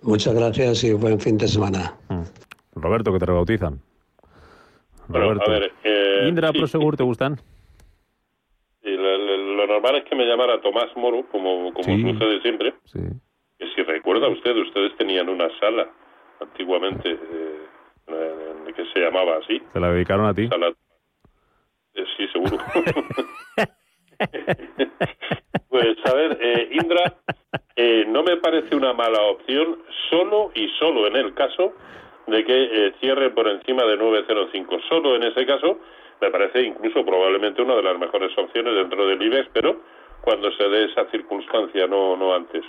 Muchas 0.02 0.34
gracias 0.34 0.84
y 0.84 0.92
buen 0.92 1.18
fin 1.18 1.36
de 1.38 1.48
semana. 1.48 1.94
Mm. 2.08 2.22
Roberto, 2.80 3.12
que 3.12 3.18
te 3.18 3.26
rebautizan. 3.26 3.80
Roberto. 5.08 5.44
a 5.50 5.54
ver, 5.54 5.72
eh, 5.84 6.26
Indra, 6.28 6.52
sí, 6.52 6.58
Prosegur, 6.58 6.96
¿te 6.96 7.02
gustan? 7.02 7.36
sí, 8.82 8.90
lo, 8.90 9.18
lo- 9.18 9.54
lo 9.56 9.66
normal 9.66 9.96
es 9.96 10.04
que 10.04 10.14
me 10.14 10.24
llamara 10.24 10.60
Tomás 10.60 10.88
Moro, 10.96 11.26
como, 11.30 11.72
como 11.72 11.84
Sí. 11.96 12.02
sucede 12.02 12.40
siempre. 12.42 12.74
Sí. 12.84 13.00
Si 13.74 13.82
recuerda 13.82 14.28
usted, 14.28 14.56
ustedes 14.56 14.96
tenían 14.96 15.28
una 15.28 15.48
sala 15.58 15.88
antiguamente 16.40 17.18
eh, 18.08 18.72
que 18.74 18.84
se 18.92 19.00
llamaba 19.00 19.36
así. 19.38 19.60
Te 19.72 19.80
la 19.80 19.90
dedicaron 19.92 20.26
a 20.26 20.34
ti. 20.34 20.48
Sala- 20.48 20.72
Eh, 21.96 22.04
sí, 22.16 22.26
seguro. 22.32 22.58
pues 25.68 25.96
a 26.04 26.14
ver, 26.14 26.38
eh, 26.40 26.68
Indra, 26.72 27.14
eh, 27.76 28.04
no 28.08 28.22
me 28.22 28.36
parece 28.38 28.74
una 28.76 28.92
mala 28.92 29.20
opción, 29.22 29.78
solo 30.10 30.50
y 30.54 30.68
solo 30.78 31.06
en 31.06 31.16
el 31.16 31.34
caso 31.34 31.72
de 32.26 32.44
que 32.44 32.86
eh, 32.86 32.92
cierre 33.00 33.30
por 33.30 33.48
encima 33.48 33.84
de 33.84 33.98
9.05. 33.98 34.80
Solo 34.88 35.16
en 35.16 35.24
ese 35.24 35.44
caso 35.46 35.78
me 36.20 36.30
parece 36.30 36.62
incluso 36.62 37.04
probablemente 37.04 37.62
una 37.62 37.76
de 37.76 37.82
las 37.82 37.98
mejores 37.98 38.36
opciones 38.38 38.74
dentro 38.74 39.06
del 39.06 39.20
IBEX, 39.22 39.48
pero 39.52 39.80
cuando 40.22 40.50
se 40.52 40.68
dé 40.68 40.84
esa 40.86 41.04
circunstancia, 41.10 41.86
no, 41.86 42.16
no 42.16 42.34
antes. 42.34 42.64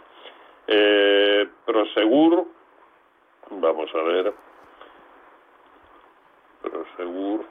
Eh, 0.68 1.48
Prosegur, 1.66 2.48
vamos 3.52 3.90
a 3.94 4.02
ver. 4.02 4.34
Prosegur. 6.62 7.46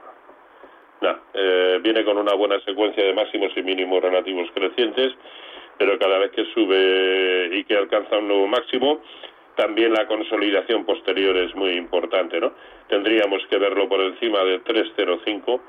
Nah, 1.00 1.16
eh, 1.35 1.80
viene 1.83 2.04
con 2.04 2.18
una 2.18 2.35
buena 2.35 2.59
secuencia 2.61 3.04
de 3.04 3.12
máximos 3.12 3.52
y 3.56 3.62
mínimos 3.62 4.02
relativos 4.02 4.50
crecientes, 4.54 5.12
pero 5.78 5.99
cada 5.99 6.18
vez 6.18 6.30
que 6.33 6.44
sube 6.54 7.50
y 7.52 7.64
que 7.64 7.76
alcanza 7.76 8.18
un 8.18 8.28
nuevo 8.28 8.47
máximo, 8.47 9.00
también 9.56 9.92
la 9.92 10.06
consolidación 10.06 10.85
posterior 10.85 11.37
es 11.37 11.54
muy 11.54 11.73
importante, 11.73 12.40
¿no? 12.40 12.52
Tendríamos 12.88 13.47
que 13.49 13.59
verlo 13.59 13.88
por 13.88 14.00
encima 14.00 14.42
de 14.44 14.61
305 14.61 15.61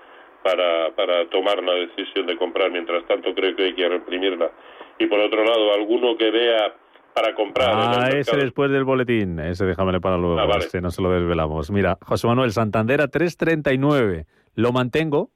para, 0.42 0.92
para 0.96 1.28
tomar 1.30 1.62
la 1.64 1.74
decisión 1.74 2.26
de 2.26 2.38
comprar. 2.38 2.72
Mientras 2.72 3.06
tanto, 3.06 3.34
creo 3.36 3.56
que 3.56 3.64
hay 3.64 3.74
que 3.74 3.88
reprimirla. 3.88 4.52
Y 4.98 5.06
por 5.08 5.20
otro 5.20 5.44
lado, 5.44 5.74
alguno 5.74 6.18
que 6.18 6.32
vea 6.32 6.74
para 7.16 7.34
comprar. 7.34 7.70
Ah, 7.72 8.10
ese 8.14 8.36
después 8.36 8.70
del 8.70 8.84
boletín. 8.84 9.40
Ese 9.40 9.66
déjamele 9.66 10.02
para 10.02 10.18
luego. 10.18 10.38
Ah, 10.38 10.46
vale. 10.46 10.66
Este 10.66 10.82
no 10.82 10.92
se 10.92 11.02
lo 11.02 11.10
desvelamos. 11.10 11.72
Mira, 11.72 11.98
José 12.02 12.28
Manuel 12.28 12.52
Santander 12.52 13.00
a 13.02 13.08
3.39. 13.08 14.26
Lo 14.56 14.74
mantengo. 14.74 15.30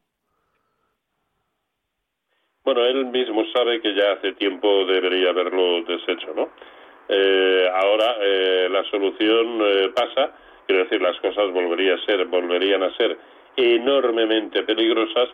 Bueno, 2.65 2.85
él 2.85 3.05
mismo 3.05 3.43
sabe 3.53 3.81
que 3.81 3.95
ya 3.95 4.11
hace 4.11 4.33
tiempo 4.33 4.85
debería 4.85 5.29
haberlo 5.29 5.81
deshecho, 5.83 6.33
¿no? 6.35 6.49
Eh, 7.07 7.67
ahora 7.73 8.17
eh, 8.21 8.67
la 8.69 8.83
solución 8.91 9.61
eh, 9.61 9.89
pasa, 9.95 10.33
quiero 10.67 10.83
decir, 10.83 11.01
las 11.01 11.17
cosas 11.21 11.51
volvería 11.51 11.95
a 11.95 12.05
ser, 12.05 12.25
volverían 12.25 12.83
a 12.83 12.95
ser 12.97 13.17
enormemente 13.55 14.63
peligrosas 14.63 15.29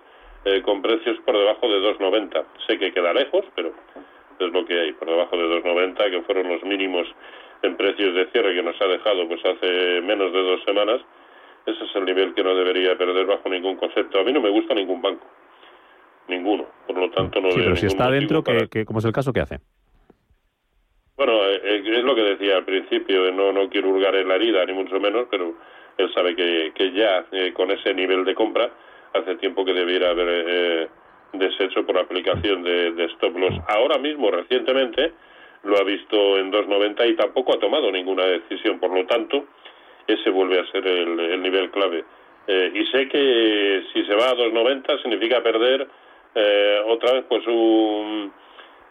eh, 0.46 0.62
con 0.62 0.82
precios 0.82 1.18
por 1.26 1.36
debajo 1.36 1.68
de 1.68 1.82
2,90. 1.82 2.46
Sé 2.68 2.78
que 2.78 2.94
queda 2.94 3.14
lejos, 3.14 3.44
pero 3.56 3.74
es 4.40 4.52
lo 4.52 4.66
que 4.66 4.80
hay, 4.80 4.94
por 4.94 5.08
debajo 5.10 5.38
de 5.38 5.44
2,90, 5.64 6.10
que 6.10 6.22
fueron 6.24 6.50
los 6.50 6.64
mínimos 6.64 7.08
en 7.62 7.76
precios 7.78 8.14
de 8.16 8.28
cierre 8.32 8.54
que 8.56 8.64
nos 8.64 8.80
ha 8.82 8.86
dejado 8.86 9.28
pues 9.28 9.44
hace 9.46 10.02
menos 10.02 10.32
de 10.34 10.42
dos 10.42 10.64
semanas. 10.66 11.02
Ese 11.66 11.84
es 11.84 11.96
el 11.96 12.06
nivel 12.06 12.34
que 12.34 12.44
no 12.44 12.54
debería 12.56 12.98
perder 12.98 13.26
bajo 13.26 13.50
ningún 13.50 13.76
concepto. 13.76 14.20
A 14.20 14.24
mí 14.24 14.32
no 14.32 14.42
me 14.42 14.50
gusta 14.50 14.74
ningún 14.76 15.02
banco. 15.02 15.26
Ninguno. 16.28 16.66
Por 16.88 16.98
lo 16.98 17.10
tanto, 17.12 17.40
no 17.42 17.50
sí, 17.52 17.56
veo 17.58 17.66
pero 17.66 17.76
si 17.78 17.86
está 17.88 18.10
dentro, 18.10 18.44
para- 18.44 18.62
que, 18.62 18.70
que, 18.70 18.86
¿cómo 18.86 19.00
es 19.00 19.06
el 19.06 19.12
caso? 19.12 19.32
¿Qué 19.34 19.40
hace? 19.40 19.60
Bueno, 21.18 21.34
eh, 21.46 21.62
eh, 21.64 21.82
es 21.86 22.04
lo 22.04 22.14
que 22.14 22.22
decía 22.22 22.58
al 22.58 22.66
principio, 22.66 23.28
eh, 23.28 23.32
no, 23.32 23.52
no 23.54 23.70
quiero 23.70 23.90
hurgar 23.90 24.16
en 24.16 24.28
la 24.28 24.36
herida, 24.36 24.66
ni 24.66 24.74
mucho 24.74 25.00
menos, 25.00 25.28
pero 25.32 25.54
él 25.98 26.14
sabe 26.14 26.36
que, 26.36 26.72
que 26.76 26.92
ya 26.92 27.26
eh, 27.32 27.54
con 27.54 27.72
ese 27.72 27.94
nivel 27.94 28.26
de 28.26 28.36
compra 28.36 28.70
hace 29.14 29.36
tiempo 29.36 29.64
que 29.64 29.74
debiera 29.74 30.10
haber 30.10 30.28
eh, 30.48 30.88
deshecho 31.40 31.86
por 31.86 31.98
aplicación 31.98 32.64
de, 32.64 32.92
de 32.92 33.06
stop 33.06 33.38
loss. 33.38 33.54
Ahora 33.68 33.98
mismo, 33.98 34.32
recientemente, 34.32 35.14
lo 35.64 35.78
ha 35.78 35.84
visto 35.84 36.38
en 36.38 36.52
2.90 36.52 37.10
y 37.10 37.16
tampoco 37.16 37.54
ha 37.54 37.60
tomado 37.60 37.92
ninguna 37.92 38.26
decisión, 38.26 38.80
por 38.80 38.92
lo 38.92 39.06
tanto, 39.06 39.46
ese 40.08 40.30
vuelve 40.30 40.60
a 40.60 40.72
ser 40.72 40.86
el, 40.86 41.20
el 41.20 41.42
nivel 41.42 41.72
clave. 41.72 42.04
Eh, 42.48 42.72
y 42.76 42.86
sé 42.88 43.08
que 43.08 43.84
si 43.94 44.06
se 44.06 44.14
va 44.14 44.30
a 44.30 44.36
2.90 44.36 45.02
significa 45.02 45.42
perder 45.42 45.88
eh, 46.36 46.82
otra 46.86 47.14
vez 47.14 47.26
pues 47.28 47.46
un 47.48 48.32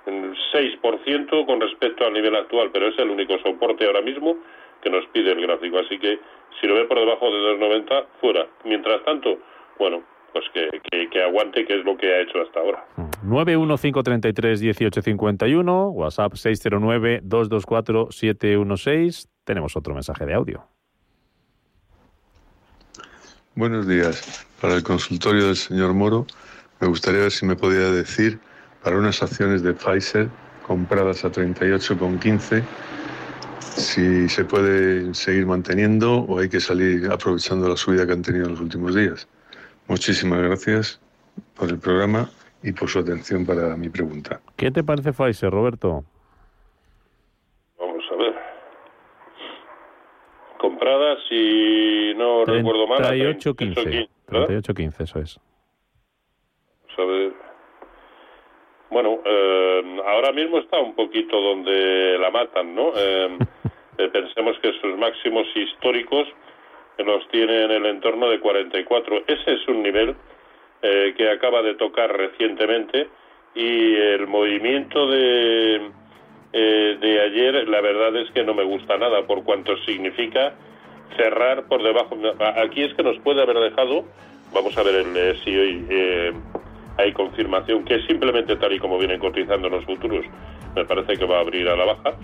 un 0.06 0.36
6% 0.52 1.46
con 1.46 1.60
respecto 1.60 2.04
al 2.04 2.12
nivel 2.12 2.34
actual, 2.36 2.70
pero 2.72 2.88
es 2.88 2.98
el 2.98 3.10
único 3.10 3.38
soporte 3.38 3.86
ahora 3.86 4.02
mismo 4.02 4.36
que 4.82 4.90
nos 4.90 5.06
pide 5.06 5.32
el 5.32 5.40
gráfico. 5.40 5.78
Así 5.78 5.98
que 5.98 6.18
si 6.60 6.66
lo 6.66 6.74
ve 6.74 6.84
por 6.84 6.98
debajo 6.98 7.30
de 7.30 7.58
2,90, 7.58 8.06
fuera. 8.20 8.46
Mientras 8.64 9.02
tanto, 9.04 9.38
bueno, 9.78 10.02
pues 10.34 10.44
que, 10.52 10.68
que, 10.90 11.08
que 11.08 11.22
aguante, 11.22 11.64
que 11.64 11.78
es 11.78 11.84
lo 11.84 11.96
que 11.96 12.12
ha 12.12 12.22
hecho 12.22 12.42
hasta 12.42 12.58
ahora. 12.58 12.84
915331851, 13.24 15.92
WhatsApp 15.92 16.32
609-224-716. 16.32 19.28
Tenemos 19.44 19.76
otro 19.76 19.94
mensaje 19.94 20.26
de 20.26 20.34
audio. 20.34 20.66
Buenos 23.54 23.86
días. 23.86 24.44
Para 24.60 24.74
el 24.74 24.82
consultorio 24.82 25.46
del 25.46 25.54
señor 25.54 25.94
Moro, 25.94 26.26
me 26.80 26.88
gustaría 26.88 27.20
ver 27.20 27.30
si 27.30 27.46
me 27.46 27.54
podía 27.54 27.92
decir 27.92 28.40
para 28.82 28.98
unas 28.98 29.22
acciones 29.22 29.62
de 29.62 29.72
Pfizer 29.72 30.28
compradas 30.66 31.24
a 31.24 31.30
38,15 31.30 32.64
si 33.60 34.28
se 34.28 34.44
puede 34.44 35.14
seguir 35.14 35.46
manteniendo 35.46 36.22
o 36.22 36.40
hay 36.40 36.48
que 36.48 36.58
salir 36.58 37.08
aprovechando 37.10 37.68
la 37.68 37.76
subida 37.76 38.04
que 38.06 38.12
han 38.12 38.22
tenido 38.22 38.46
en 38.46 38.52
los 38.52 38.60
últimos 38.60 38.96
días. 38.96 39.28
Muchísimas 39.88 40.42
gracias 40.42 41.00
por 41.56 41.68
el 41.68 41.78
programa 41.78 42.30
y 42.62 42.72
por 42.72 42.88
su 42.88 42.98
atención 42.98 43.44
para 43.44 43.76
mi 43.76 43.88
pregunta. 43.90 44.40
¿Qué 44.56 44.70
te 44.70 44.82
parece 44.82 45.12
Pfizer, 45.12 45.50
Roberto? 45.50 46.04
Vamos 47.78 48.04
a 48.10 48.16
ver. 48.16 48.34
Compradas, 50.58 51.18
si 51.28 52.14
no 52.16 52.44
recuerdo 52.46 52.86
mal, 52.86 53.04
a 53.04 53.10
38.15. 53.10 54.08
38.15, 54.28 55.00
eso 55.02 55.18
es. 55.18 55.40
Vamos 56.96 56.98
a 56.98 57.04
ver. 57.04 57.32
Bueno, 58.90 59.18
eh, 59.24 60.00
ahora 60.06 60.32
mismo 60.32 60.58
está 60.58 60.78
un 60.78 60.94
poquito 60.94 61.38
donde 61.38 62.16
la 62.18 62.30
matan, 62.30 62.74
¿no? 62.74 62.92
Eh, 62.96 63.38
eh, 63.98 64.08
pensemos 64.08 64.56
que 64.60 64.72
sus 64.80 64.96
máximos 64.96 65.46
históricos 65.54 66.28
los 66.98 67.26
tiene 67.28 67.64
en 67.64 67.70
el 67.70 67.86
entorno 67.86 68.28
de 68.28 68.40
44. 68.40 69.24
Ese 69.26 69.52
es 69.54 69.68
un 69.68 69.82
nivel 69.82 70.14
eh, 70.82 71.14
que 71.16 71.30
acaba 71.30 71.62
de 71.62 71.74
tocar 71.74 72.16
recientemente 72.16 73.08
y 73.54 73.94
el 73.94 74.26
movimiento 74.26 75.08
de, 75.08 75.90
eh, 76.52 76.98
de 77.00 77.20
ayer, 77.20 77.68
la 77.68 77.80
verdad 77.80 78.14
es 78.16 78.30
que 78.30 78.44
no 78.44 78.54
me 78.54 78.64
gusta 78.64 78.96
nada 78.96 79.26
por 79.26 79.44
cuanto 79.44 79.76
significa 79.78 80.54
cerrar 81.16 81.66
por 81.66 81.82
debajo. 81.82 82.16
Aquí 82.62 82.82
es 82.82 82.94
que 82.94 83.02
nos 83.02 83.18
puede 83.18 83.42
haber 83.42 83.58
dejado, 83.58 84.04
vamos 84.52 84.76
a 84.78 84.82
ver 84.82 84.94
el, 84.94 85.16
eh, 85.16 85.36
si 85.44 85.56
hoy 85.56 85.86
eh, 85.90 86.32
hay 86.98 87.12
confirmación 87.12 87.84
que 87.84 88.00
simplemente 88.06 88.56
tal 88.56 88.72
y 88.72 88.78
como 88.78 88.98
vienen 88.98 89.18
cotizando 89.18 89.68
los 89.68 89.84
futuros, 89.84 90.24
me 90.74 90.84
parece 90.84 91.16
que 91.16 91.24
va 91.24 91.38
a 91.38 91.40
abrir 91.40 91.68
a 91.68 91.76
la 91.76 91.84
baja. 91.86 92.16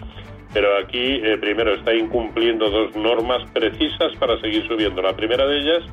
Pero 0.52 0.76
aquí, 0.78 1.20
eh, 1.22 1.38
primero, 1.38 1.74
está 1.74 1.94
incumpliendo 1.94 2.70
dos 2.70 2.96
normas 2.96 3.48
precisas 3.52 4.12
para 4.18 4.40
seguir 4.40 4.66
subiendo. 4.66 5.00
La 5.00 5.14
primera 5.14 5.46
de 5.46 5.58
ellas, 5.58 5.84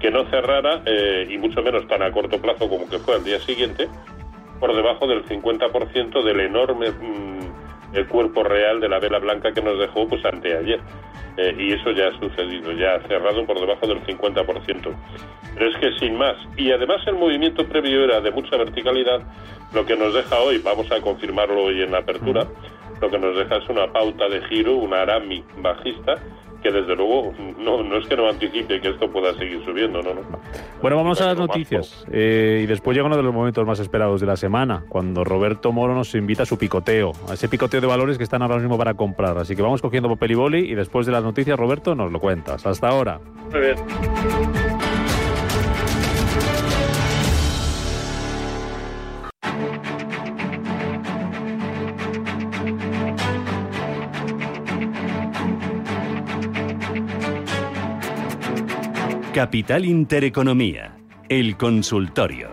que 0.00 0.10
no 0.10 0.24
cerrara, 0.30 0.82
eh, 0.86 1.26
y 1.28 1.36
mucho 1.36 1.62
menos 1.62 1.86
tan 1.86 2.02
a 2.02 2.10
corto 2.10 2.40
plazo 2.40 2.68
como 2.68 2.88
que 2.88 2.98
fue 2.98 3.16
al 3.16 3.24
día 3.24 3.38
siguiente, 3.40 3.88
por 4.58 4.74
debajo 4.74 5.06
del 5.06 5.24
50% 5.24 6.22
del 6.22 6.40
enorme 6.40 6.90
mm, 6.90 7.96
el 7.96 8.06
cuerpo 8.06 8.42
real 8.42 8.80
de 8.80 8.88
la 8.88 8.98
vela 8.98 9.18
blanca 9.18 9.52
que 9.52 9.62
nos 9.62 9.78
dejó 9.78 10.08
pues 10.08 10.24
anteayer. 10.24 10.80
Eh, 11.36 11.54
y 11.58 11.72
eso 11.72 11.92
ya 11.92 12.08
ha 12.08 12.18
sucedido, 12.18 12.72
ya 12.72 12.96
ha 12.96 13.08
cerrado 13.08 13.46
por 13.46 13.58
debajo 13.58 13.86
del 13.86 14.04
50%. 14.04 14.94
Pero 15.54 15.70
es 15.70 15.76
que 15.78 15.92
sin 15.98 16.16
más, 16.16 16.36
y 16.56 16.72
además 16.72 17.02
el 17.06 17.14
movimiento 17.14 17.66
previo 17.66 18.04
era 18.04 18.20
de 18.20 18.30
mucha 18.30 18.56
verticalidad, 18.56 19.22
lo 19.72 19.86
que 19.86 19.96
nos 19.96 20.12
deja 20.12 20.38
hoy, 20.38 20.58
vamos 20.58 20.90
a 20.90 21.00
confirmarlo 21.00 21.64
hoy 21.64 21.82
en 21.82 21.92
la 21.92 21.98
apertura, 21.98 22.46
lo 23.00 23.10
que 23.10 23.18
nos 23.18 23.36
deja 23.36 23.56
es 23.56 23.68
una 23.68 23.92
pauta 23.92 24.28
de 24.28 24.42
giro, 24.42 24.76
una 24.76 25.02
arami 25.02 25.44
bajista, 25.58 26.16
que 26.62 26.70
desde 26.70 26.94
luego 26.94 27.32
no, 27.58 27.82
no 27.82 27.96
es 27.96 28.06
que 28.06 28.16
no 28.16 28.28
anticipe 28.28 28.80
que 28.80 28.90
esto 28.90 29.10
pueda 29.10 29.32
seguir 29.34 29.64
subiendo, 29.64 30.02
no, 30.02 30.14
no. 30.14 30.20
Bueno, 30.82 30.96
vamos 30.96 31.20
a 31.20 31.26
las 31.26 31.38
noticias. 31.38 32.06
Eh, 32.12 32.60
y 32.64 32.66
después 32.66 32.94
llega 32.94 33.06
uno 33.06 33.16
de 33.16 33.22
los 33.22 33.32
momentos 33.32 33.66
más 33.66 33.80
esperados 33.80 34.20
de 34.20 34.26
la 34.26 34.36
semana, 34.36 34.84
cuando 34.88 35.24
Roberto 35.24 35.72
Moro 35.72 35.94
nos 35.94 36.14
invita 36.14 36.42
a 36.42 36.46
su 36.46 36.58
picoteo, 36.58 37.12
a 37.28 37.34
ese 37.34 37.48
picoteo 37.48 37.80
de 37.80 37.86
valores 37.86 38.18
que 38.18 38.24
están 38.24 38.42
ahora 38.42 38.58
mismo 38.58 38.76
para 38.76 38.94
comprar. 38.94 39.38
Así 39.38 39.56
que 39.56 39.62
vamos 39.62 39.80
cogiendo 39.80 40.08
papel 40.08 40.32
y 40.32 40.34
boli 40.34 40.70
y 40.70 40.74
después 40.74 41.06
de 41.06 41.12
las 41.12 41.22
noticias, 41.22 41.58
Roberto, 41.58 41.94
nos 41.94 42.12
lo 42.12 42.20
cuentas. 42.20 42.66
Hasta 42.66 42.88
ahora. 42.88 43.20
Muy 43.50 43.60
bien. 43.60 44.79
Capital 59.32 59.84
Intereconomía, 59.84 60.96
el 61.28 61.56
consultorio. 61.56 62.48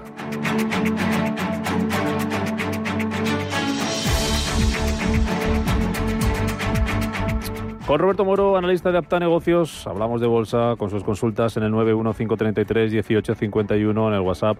Con 7.87 7.99
Roberto 7.99 8.25
Moro, 8.25 8.57
analista 8.57 8.91
de 8.91 8.99
Apta 8.99 9.19
Negocios, 9.19 9.87
hablamos 9.87 10.21
de 10.21 10.27
bolsa 10.27 10.75
con 10.77 10.91
sus 10.91 11.03
consultas 11.03 11.57
en 11.57 11.63
el 11.63 11.73
915331851 11.73 14.07
en 14.09 14.13
el 14.13 14.21
WhatsApp 14.21 14.59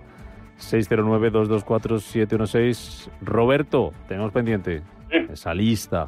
609224716. 0.58 3.12
Roberto, 3.22 3.94
tenemos 4.08 4.32
pendiente 4.32 4.82
esa 5.32 5.54
lista 5.54 6.08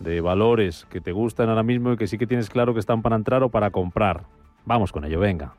de 0.00 0.22
valores 0.22 0.86
que 0.86 1.02
te 1.02 1.12
gustan 1.12 1.50
ahora 1.50 1.62
mismo 1.62 1.92
y 1.92 1.98
que 1.98 2.06
sí 2.06 2.16
que 2.16 2.26
tienes 2.26 2.48
claro 2.48 2.72
que 2.72 2.80
están 2.80 3.02
para 3.02 3.16
entrar 3.16 3.42
o 3.42 3.50
para 3.50 3.70
comprar. 3.70 4.22
Vamos 4.66 4.92
con 4.92 5.04
ello, 5.04 5.20
venga. 5.20 5.54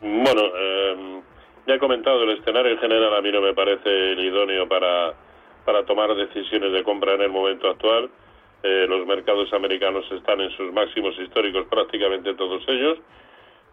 Bueno, 0.00 0.42
eh, 0.56 1.20
ya 1.66 1.74
he 1.74 1.78
comentado, 1.78 2.22
el 2.22 2.38
escenario 2.38 2.72
en 2.72 2.78
general 2.78 3.14
a 3.14 3.20
mí 3.20 3.32
no 3.32 3.40
me 3.40 3.54
parece 3.54 4.12
el 4.12 4.20
idóneo 4.20 4.68
para, 4.68 5.14
para 5.64 5.84
tomar 5.84 6.14
decisiones 6.14 6.72
de 6.72 6.82
compra 6.82 7.14
en 7.14 7.22
el 7.22 7.30
momento 7.30 7.68
actual. 7.68 8.10
Eh, 8.62 8.86
los 8.88 9.06
mercados 9.06 9.52
americanos 9.52 10.04
están 10.10 10.40
en 10.40 10.50
sus 10.50 10.72
máximos 10.72 11.18
históricos 11.18 11.66
prácticamente 11.68 12.34
todos 12.34 12.62
ellos 12.68 12.98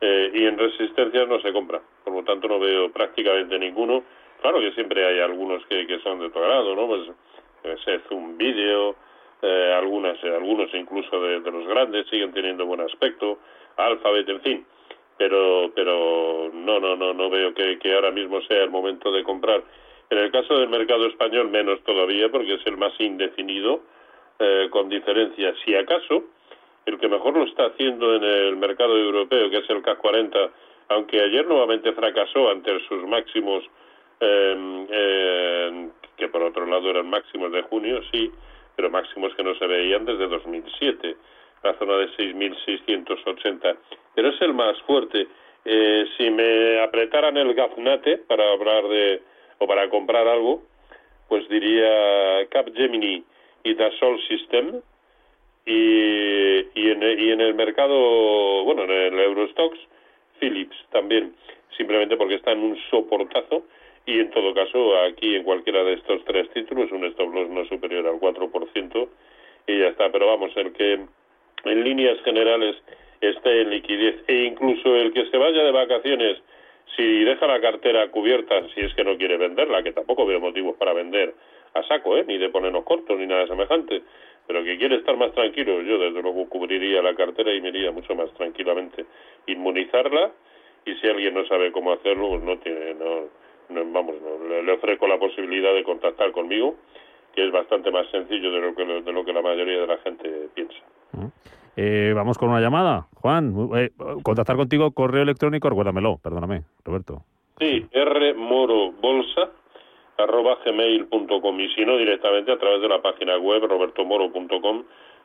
eh, 0.02 0.32
y 0.34 0.46
en 0.46 0.58
resistencias 0.58 1.28
no 1.28 1.40
se 1.40 1.54
compra. 1.54 1.82
Por 2.04 2.14
lo 2.14 2.24
tanto, 2.24 2.48
no 2.48 2.60
veo 2.60 2.92
prácticamente 2.92 3.58
ninguno. 3.58 4.04
Claro 4.42 4.60
que 4.60 4.74
siempre 4.74 5.06
hay 5.06 5.20
algunos 5.20 5.66
que, 5.68 5.88
que 5.88 6.00
son 6.00 6.20
de 6.20 6.30
tu 6.30 6.40
agrado, 6.40 6.76
¿no? 6.76 6.88
Pues 6.88 7.10
ese 7.64 8.00
Zoom 8.10 8.38
Video, 8.38 8.96
eh, 9.44 9.74
algunas, 9.78 10.24
algunos 10.24 10.74
incluso 10.74 11.22
de, 11.22 11.40
los 11.40 11.68
grandes 11.68 12.08
siguen 12.10 12.32
teniendo 12.32 12.66
buen 12.66 12.80
aspecto, 12.80 13.40
Alphabet, 13.76 14.28
en 14.30 14.42
fin. 14.42 14.66
Pero, 15.18 15.70
pero 15.76 16.50
no, 16.54 16.80
no, 16.80 16.96
no, 16.96 17.14
no 17.14 17.30
veo 17.30 17.54
que, 17.54 17.78
que 17.78 17.94
ahora 17.94 18.12
mismo 18.12 18.42
sea 18.44 18.64
el 18.64 18.70
momento 18.70 19.12
de 19.12 19.24
comprar. 19.24 19.62
En 20.10 20.18
el 20.18 20.32
caso 20.32 20.58
del 20.58 20.70
mercado 20.70 21.08
español, 21.08 21.50
menos 21.50 21.84
todavía, 21.84 22.30
porque 22.30 22.54
es 22.54 22.66
el 22.66 22.78
más 22.78 22.94
indefinido 23.00 23.82
eh, 24.40 24.68
con 24.70 24.88
diferencia. 24.88 25.54
Si 25.66 25.76
acaso, 25.76 26.24
el 26.86 26.98
que 26.98 27.10
mejor 27.10 27.36
lo 27.36 27.44
está 27.44 27.66
haciendo 27.66 28.16
en 28.16 28.24
el 28.24 28.56
mercado 28.56 28.98
europeo, 28.98 29.50
que 29.50 29.58
es 29.58 29.70
el 29.70 29.82
CAC 29.82 29.98
40, 29.98 30.52
aunque 30.90 31.20
ayer 31.20 31.46
nuevamente 31.46 31.92
fracasó 31.92 32.50
ante 32.50 32.80
sus 32.88 33.06
máximos, 33.08 33.64
eh, 34.20 35.90
que 36.16 36.28
por 36.30 36.44
otro 36.44 36.66
lado 36.66 36.90
eran 36.90 37.10
máximos 37.10 37.52
de 37.52 37.62
junio, 37.64 38.02
sí, 38.12 38.32
pero 38.76 38.90
máximos 38.90 39.34
que 39.36 39.44
no 39.44 39.56
se 39.56 39.68
veían 39.68 40.06
desde 40.06 40.28
2007, 40.28 41.16
la 41.64 41.74
zona 41.76 41.98
de 41.98 42.10
6.680. 42.18 43.78
Pero 44.16 44.30
es 44.30 44.42
el 44.42 44.54
más 44.54 44.80
fuerte. 44.82 45.28
Eh, 45.66 46.06
si 46.18 46.30
me 46.30 46.82
apretaran 46.82 47.38
el 47.38 47.54
gaznate 47.54 48.18
para 48.18 48.52
hablar 48.52 48.88
de 48.88 49.22
o 49.60 49.68
para 49.68 49.90
comprar 49.90 50.28
algo, 50.28 50.64
pues 51.30 51.48
diría 51.48 52.46
Capgemini 52.50 53.24
y 53.64 53.74
Dassault 53.76 54.22
System 54.28 54.82
y, 55.66 56.60
y, 56.76 56.92
en, 56.92 57.02
y 57.02 57.32
en 57.32 57.42
el 57.42 57.54
mercado, 57.54 58.64
bueno, 58.66 58.84
en 58.84 58.92
el 58.92 59.20
Eurostox, 59.20 59.78
Philips 60.40 60.76
también, 60.92 61.34
simplemente 61.78 62.18
porque 62.18 62.36
está 62.36 62.52
en 62.52 62.60
un 62.60 62.78
soportazo 62.90 63.64
y 64.06 64.20
en 64.20 64.30
todo 64.32 64.54
caso 64.54 64.98
aquí 65.02 65.36
en 65.36 65.44
cualquiera 65.44 65.84
de 65.84 65.94
estos 65.94 66.24
tres 66.26 66.50
títulos 66.50 66.92
un 66.92 67.06
stop 67.06 67.34
loss 67.34 67.50
no 67.50 67.66
superior 67.66 68.06
al 68.08 68.20
4% 68.20 69.08
y 69.68 69.80
ya 69.80 69.88
está, 69.88 70.12
pero 70.12 70.28
vamos, 70.28 70.52
el 70.56 70.74
que 70.74 71.00
en 71.66 71.84
líneas 71.84 72.22
generales 72.24 72.76
esté 73.22 73.62
en 73.62 73.70
liquidez 73.70 74.16
e 74.28 74.44
incluso 74.44 74.96
el 74.96 75.14
que 75.14 75.30
se 75.30 75.38
vaya 75.38 75.64
de 75.64 75.72
vacaciones 75.72 76.42
si 76.96 77.24
deja 77.24 77.48
la 77.48 77.62
cartera 77.62 78.10
cubierta, 78.12 78.68
si 78.74 78.82
es 78.82 78.94
que 78.94 79.04
no 79.04 79.18
quiere 79.18 79.38
venderla, 79.38 79.82
que 79.82 79.94
tampoco 79.94 80.26
veo 80.26 80.40
motivos 80.40 80.76
para 80.76 80.94
vender 80.94 81.34
a 81.74 81.84
saco, 81.84 82.18
¿eh? 82.18 82.26
ni 82.28 82.38
de 82.38 82.50
ponernos 82.50 82.84
cortos 82.84 83.18
ni 83.18 83.26
nada 83.26 83.48
semejante, 83.48 84.04
pero 84.46 84.64
que 84.64 84.78
quiere 84.78 84.98
estar 84.98 85.18
más 85.18 85.32
tranquilo, 85.34 85.82
yo 85.82 85.98
desde 85.98 86.22
luego 86.22 86.48
cubriría 86.50 87.02
la 87.02 87.16
cartera 87.16 87.54
y 87.54 87.62
me 87.62 87.70
iría 87.70 87.92
mucho 87.92 88.14
más 88.14 88.32
tranquilamente. 88.34 89.06
Inmunizarla 89.48 90.32
y 90.86 90.94
si 90.96 91.08
alguien 91.08 91.34
no 91.34 91.46
sabe 91.48 91.72
cómo 91.72 91.94
hacerlo, 91.94 92.30
pues 92.30 92.44
no 92.44 92.58
tiene, 92.60 92.94
no, 92.96 93.30
vamos, 93.92 94.16
le, 94.66 94.72
ofrezco 94.72 95.08
la 95.08 95.18
posibilidad 95.18 95.74
de 95.74 95.84
contactar 95.84 96.32
conmigo, 96.32 96.76
que 97.34 97.46
es 97.46 97.52
bastante 97.52 97.92
más 97.92 98.10
sencillo 98.12 98.52
de 98.52 98.62
lo 98.62 98.76
que, 98.76 98.86
de 98.86 99.12
lo 99.12 99.26
que 99.26 99.34
la 99.34 99.42
mayoría 99.42 99.82
de 99.82 99.88
la 99.88 99.98
gente 99.98 100.50
piensa. 100.54 100.78
Eh, 101.76 102.14
vamos 102.16 102.38
con 102.38 102.50
una 102.50 102.62
llamada. 102.62 103.08
Juan, 103.16 103.54
eh, 103.76 103.90
contactar 104.22 104.56
contigo, 104.56 104.92
correo 104.92 105.24
electrónico, 105.24 105.70
recuérdamelo, 105.70 106.20
perdóname, 106.22 106.64
Roberto. 106.84 107.24
Sí, 107.60 107.88
rmorobolsa 107.94 109.52
arroba 110.18 110.58
gmail.com 110.64 111.60
y 111.60 111.70
si 111.74 111.86
no 111.86 111.98
directamente 111.98 112.52
a 112.52 112.58
través 112.58 112.82
de 112.82 112.88
la 112.88 113.02
página 113.02 113.38
web 113.38 113.64
robertomoro.com 113.68 114.84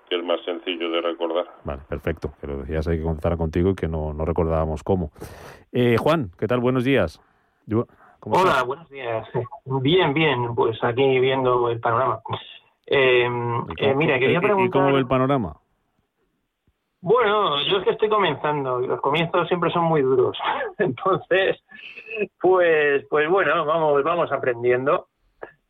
que 0.08 0.16
es 0.16 0.24
más 0.24 0.40
sencillo 0.44 0.90
de 0.90 1.02
recordar. 1.02 1.46
Vale, 1.64 1.82
perfecto. 1.86 2.32
Pero 2.40 2.58
decías 2.58 2.88
hay 2.88 2.98
que 2.98 3.04
contactar 3.04 3.36
contigo 3.36 3.70
y 3.70 3.74
que 3.74 3.88
no, 3.88 4.14
no 4.14 4.24
recordábamos 4.24 4.82
cómo. 4.82 5.10
Eh, 5.72 5.96
Juan, 5.98 6.30
¿qué 6.38 6.46
tal? 6.46 6.60
Buenos 6.60 6.84
días. 6.84 7.20
Hola, 8.20 8.62
buenos 8.64 8.88
días. 8.90 9.26
Bien, 9.64 10.12
bien, 10.12 10.54
pues 10.54 10.82
aquí 10.82 11.18
viendo 11.20 11.70
el 11.70 11.80
panorama. 11.80 12.20
Eh, 12.86 13.28
eh, 13.78 13.94
mira, 13.94 14.18
quería 14.18 14.40
preguntar... 14.40 14.66
¿Y 14.66 14.70
cómo 14.70 14.92
ve 14.92 14.98
el 14.98 15.06
panorama? 15.06 15.56
Bueno, 17.00 17.62
yo 17.62 17.78
es 17.78 17.84
que 17.84 17.90
estoy 17.90 18.08
comenzando 18.08 18.82
y 18.82 18.88
los 18.88 19.00
comienzos 19.00 19.46
siempre 19.46 19.70
son 19.70 19.84
muy 19.84 20.02
duros. 20.02 20.36
Entonces, 20.78 21.62
pues, 22.40 23.06
pues 23.08 23.28
bueno, 23.28 23.64
vamos, 23.64 24.02
vamos 24.02 24.32
aprendiendo 24.32 25.06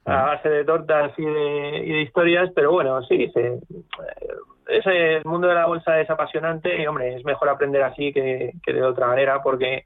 a 0.07 0.23
base 0.23 0.49
de 0.49 0.65
tortas 0.65 1.13
y 1.19 1.25
de, 1.25 1.83
y 1.85 1.93
de 1.93 2.01
historias, 2.01 2.51
pero 2.55 2.73
bueno, 2.73 3.03
sí, 3.03 3.31
se, 3.35 3.59
ese, 4.69 5.17
el 5.17 5.25
mundo 5.27 5.49
de 5.49 5.55
la 5.55 5.67
bolsa 5.67 6.01
es 6.01 6.09
apasionante 6.09 6.81
y 6.81 6.87
hombre, 6.87 7.15
es 7.15 7.25
mejor 7.27 7.51
aprender 7.51 7.83
así 7.83 8.11
que, 8.13 8.53
que 8.63 8.73
de 8.73 8.83
otra 8.83 9.09
manera 9.09 9.43
porque 9.43 9.85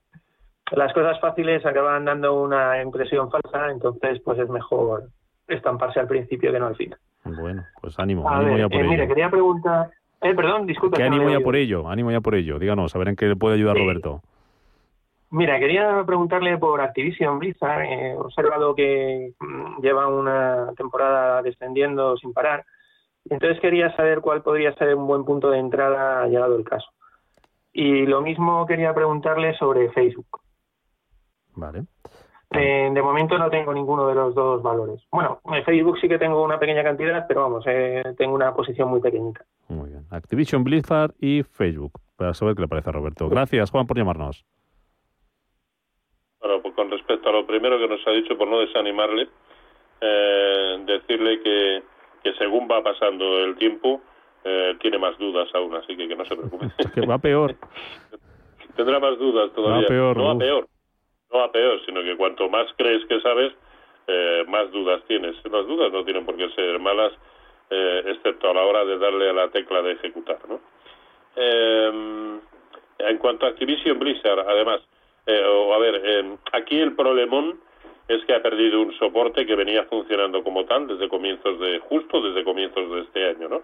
las 0.76 0.92
cosas 0.92 1.20
fáciles 1.20 1.64
acaban 1.64 2.04
dando 2.04 2.42
una 2.42 2.82
impresión 2.82 3.30
falsa, 3.30 3.70
entonces 3.70 4.20
pues 4.24 4.38
es 4.38 4.48
mejor 4.48 5.04
estamparse 5.48 6.00
al 6.00 6.06
principio 6.06 6.52
que 6.52 6.58
no 6.58 6.66
al 6.66 6.76
final. 6.76 6.98
Bueno, 7.24 7.64
pues 7.80 7.98
ánimo, 7.98 8.28
ánimo 8.28 8.56
ya 8.56 8.68
por 8.68 8.76
eh, 8.76 8.80
ello. 8.80 8.90
Mire, 8.90 9.08
quería 9.08 9.30
preguntar... 9.30 9.90
Eh, 10.20 10.34
perdón, 10.34 10.66
disculpe. 10.66 10.96
¿Qué 10.96 11.02
ánimo 11.02 11.28
ya 11.30 11.40
por 11.40 11.56
ello? 11.56 11.88
Ánimo 11.88 12.10
ya 12.10 12.20
por 12.20 12.34
ello. 12.34 12.58
Díganos, 12.58 12.94
a 12.94 12.98
ver 12.98 13.08
en 13.08 13.16
qué 13.16 13.26
le 13.26 13.36
puede 13.36 13.56
ayudar 13.56 13.76
Roberto. 13.76 14.22
Mira, 15.30 15.58
quería 15.58 16.04
preguntarle 16.04 16.58
por 16.58 16.80
Activision 16.80 17.38
Blizzard. 17.38 17.84
He 17.84 18.14
observado 18.16 18.74
que 18.74 19.32
mm, 19.40 19.80
lleva 19.80 20.06
una 20.06 20.72
temporada 20.76 21.42
descendiendo 21.42 22.16
sin 22.18 22.32
parar. 22.32 22.64
Entonces 23.28 23.58
quería 23.60 23.94
saber 23.96 24.20
cuál 24.20 24.42
podría 24.42 24.74
ser 24.74 24.94
un 24.94 25.06
buen 25.06 25.24
punto 25.24 25.50
de 25.50 25.58
entrada 25.58 26.26
llegado 26.28 26.56
el 26.56 26.64
caso. 26.64 26.88
Y 27.72 28.04
lo 28.04 28.20
mismo 28.20 28.66
quería 28.66 28.94
preguntarle 28.94 29.54
sobre 29.54 29.90
Facebook. 29.90 30.41
Vale. 31.54 31.84
Eh, 32.54 32.90
de 32.92 33.02
momento 33.02 33.38
no 33.38 33.48
tengo 33.48 33.72
ninguno 33.72 34.06
de 34.06 34.14
los 34.14 34.34
dos 34.34 34.62
valores. 34.62 35.02
Bueno, 35.10 35.40
en 35.44 35.64
Facebook 35.64 35.98
sí 36.00 36.08
que 36.08 36.18
tengo 36.18 36.42
una 36.42 36.58
pequeña 36.58 36.82
cantidad, 36.82 37.24
pero 37.26 37.42
vamos, 37.42 37.64
eh, 37.66 38.02
tengo 38.18 38.34
una 38.34 38.54
posición 38.54 38.90
muy 38.90 39.00
pequeñita. 39.00 39.44
Muy 39.68 39.90
bien. 39.90 40.04
Activision 40.10 40.62
Blizzard 40.62 41.14
y 41.18 41.42
Facebook, 41.44 41.92
para 42.16 42.34
saber 42.34 42.54
qué 42.54 42.62
le 42.62 42.68
parece 42.68 42.90
a 42.90 42.92
Roberto. 42.92 43.28
Gracias, 43.28 43.70
Juan, 43.70 43.86
por 43.86 43.96
llamarnos. 43.96 44.44
Bueno, 46.40 46.60
pues 46.60 46.74
con 46.74 46.90
respecto 46.90 47.28
a 47.30 47.32
lo 47.32 47.46
primero 47.46 47.78
que 47.78 47.88
nos 47.88 48.06
ha 48.06 48.10
dicho, 48.10 48.36
por 48.36 48.48
no 48.48 48.58
desanimarle, 48.58 49.28
eh, 50.00 50.84
decirle 50.84 51.40
que, 51.40 51.82
que 52.22 52.34
según 52.34 52.68
va 52.70 52.82
pasando 52.82 53.44
el 53.44 53.56
tiempo, 53.56 54.02
tiene 54.80 54.98
más 54.98 55.16
dudas 55.18 55.48
aún, 55.54 55.72
así 55.76 55.96
que 55.96 56.08
que 56.08 56.16
no 56.16 56.24
se 56.24 56.34
preocupe. 56.34 56.66
que 56.94 57.06
va 57.06 57.16
peor. 57.16 57.54
Tendrá 58.76 58.98
más 58.98 59.16
dudas 59.18 59.52
todavía. 59.54 59.82
Va 59.82 59.88
peor, 59.88 60.16
no 60.16 60.24
va 60.24 60.38
peor 60.38 60.68
no 61.32 61.42
a 61.42 61.52
peor, 61.52 61.80
sino 61.86 62.02
que 62.02 62.16
cuanto 62.16 62.48
más 62.48 62.66
crees 62.76 63.04
que 63.06 63.20
sabes, 63.20 63.52
eh, 64.06 64.44
más 64.48 64.70
dudas 64.70 65.02
tienes. 65.06 65.36
Las 65.44 65.66
dudas 65.66 65.92
no 65.92 66.04
tienen 66.04 66.26
por 66.26 66.36
qué 66.36 66.48
ser 66.50 66.78
malas, 66.78 67.12
eh, 67.70 68.02
excepto 68.06 68.50
a 68.50 68.54
la 68.54 68.64
hora 68.64 68.84
de 68.84 68.98
darle 68.98 69.30
a 69.30 69.32
la 69.32 69.48
tecla 69.48 69.82
de 69.82 69.92
ejecutar. 69.92 70.38
¿no? 70.48 70.60
Eh, 71.36 72.38
en 72.98 73.18
cuanto 73.18 73.46
a 73.46 73.50
Activision 73.50 73.98
Blizzard, 73.98 74.40
además, 74.40 74.80
o 75.26 75.72
a 75.72 75.78
ver, 75.78 76.36
aquí 76.52 76.78
el 76.78 76.94
problemón 76.96 77.60
es 78.08 78.24
que 78.24 78.34
ha 78.34 78.42
perdido 78.42 78.80
un 78.80 78.92
soporte 78.98 79.46
que 79.46 79.54
venía 79.54 79.84
funcionando 79.84 80.42
como 80.42 80.64
tal 80.64 80.88
desde 80.88 81.08
comienzos 81.08 81.60
de, 81.60 81.78
justo 81.78 82.20
desde 82.20 82.44
comienzos 82.44 82.90
de 82.90 83.00
este 83.02 83.28
año, 83.28 83.48
¿no? 83.48 83.62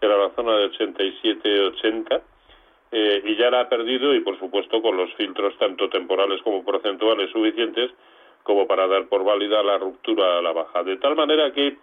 Era 0.00 0.16
la 0.16 0.30
zona 0.30 0.56
de 0.56 0.70
87-80 0.70 2.22
eh, 2.92 3.22
y 3.24 3.36
ya 3.36 3.50
la 3.50 3.60
ha 3.60 3.68
perdido 3.68 4.14
y 4.14 4.20
por 4.20 4.38
supuesto 4.38 4.82
con 4.82 4.96
los 4.96 5.12
filtros 5.14 5.56
tanto 5.58 5.88
temporales 5.88 6.42
como 6.42 6.62
porcentuales 6.62 7.30
suficientes 7.30 7.90
como 8.42 8.66
para 8.66 8.86
dar 8.86 9.08
por 9.08 9.24
válida 9.24 9.62
la 9.62 9.78
ruptura 9.78 10.38
a 10.38 10.42
la 10.42 10.52
baja. 10.52 10.82
De 10.82 10.96
tal 10.98 11.16
manera 11.16 11.52
que 11.52 11.76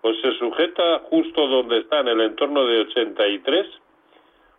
o 0.00 0.12
se 0.14 0.32
sujeta 0.38 1.00
justo 1.10 1.46
donde 1.48 1.78
está, 1.78 2.00
en 2.00 2.08
el 2.08 2.20
entorno 2.20 2.66
de 2.66 2.80
83, 2.80 3.66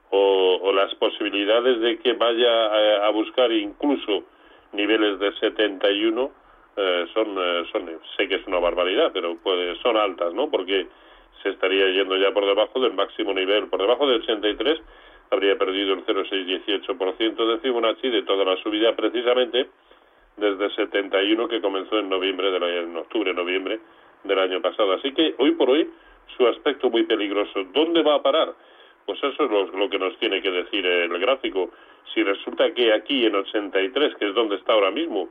o, 0.09 0.71
las 0.73 0.93
posibilidades 0.95 1.79
de 1.81 1.99
que 1.99 2.13
vaya 2.13 3.05
a, 3.05 3.09
buscar 3.11 3.51
incluso 3.51 4.23
niveles 4.73 5.19
de 5.19 5.31
71 5.33 6.31
eh, 6.77 7.05
son, 7.13 7.37
eh, 7.37 7.63
son, 7.71 7.89
sé 8.17 8.27
que 8.27 8.35
es 8.35 8.47
una 8.47 8.59
barbaridad, 8.59 9.11
pero 9.13 9.37
puede, 9.37 9.75
son 9.81 9.97
altas, 9.97 10.33
¿no? 10.33 10.49
Porque 10.49 10.87
se 11.43 11.49
estaría 11.49 11.89
yendo 11.89 12.17
ya 12.17 12.31
por 12.31 12.45
debajo 12.45 12.79
del 12.79 12.93
máximo 12.93 13.33
nivel, 13.33 13.67
por 13.67 13.79
debajo 13.79 14.07
de 14.07 14.15
83 14.15 14.81
habría 15.31 15.57
perdido 15.57 15.93
el 15.93 16.05
0,618% 16.05 17.47
de 17.47 17.57
Fibonacci 17.59 18.09
de 18.09 18.23
toda 18.23 18.45
la 18.45 18.57
subida 18.57 18.95
precisamente 18.95 19.69
desde 20.37 20.69
71 20.75 21.47
que 21.47 21.61
comenzó 21.61 21.99
en 21.99 22.09
noviembre 22.09 22.51
del 22.51 22.63
en 22.63 22.97
octubre 22.97 23.33
noviembre 23.33 23.79
del 24.23 24.39
año 24.39 24.61
pasado 24.61 24.93
así 24.93 25.13
que 25.13 25.35
hoy 25.37 25.51
por 25.51 25.69
hoy 25.69 25.89
su 26.37 26.47
aspecto 26.47 26.89
muy 26.89 27.03
peligroso 27.03 27.63
dónde 27.73 28.03
va 28.03 28.15
a 28.15 28.21
parar 28.21 28.53
pues 29.05 29.19
eso 29.23 29.45
es 29.45 29.71
lo, 29.73 29.89
que 29.89 29.99
nos 29.99 30.17
tiene 30.17 30.41
que 30.41 30.51
decir 30.51 30.85
el 30.85 31.17
gráfico. 31.19 31.71
Si 32.13 32.23
resulta 32.23 32.73
que 32.73 32.91
aquí 32.91 33.25
en 33.25 33.35
83, 33.35 34.15
que 34.15 34.29
es 34.29 34.33
donde 34.33 34.55
está 34.55 34.73
ahora 34.73 34.91
mismo, 34.91 35.29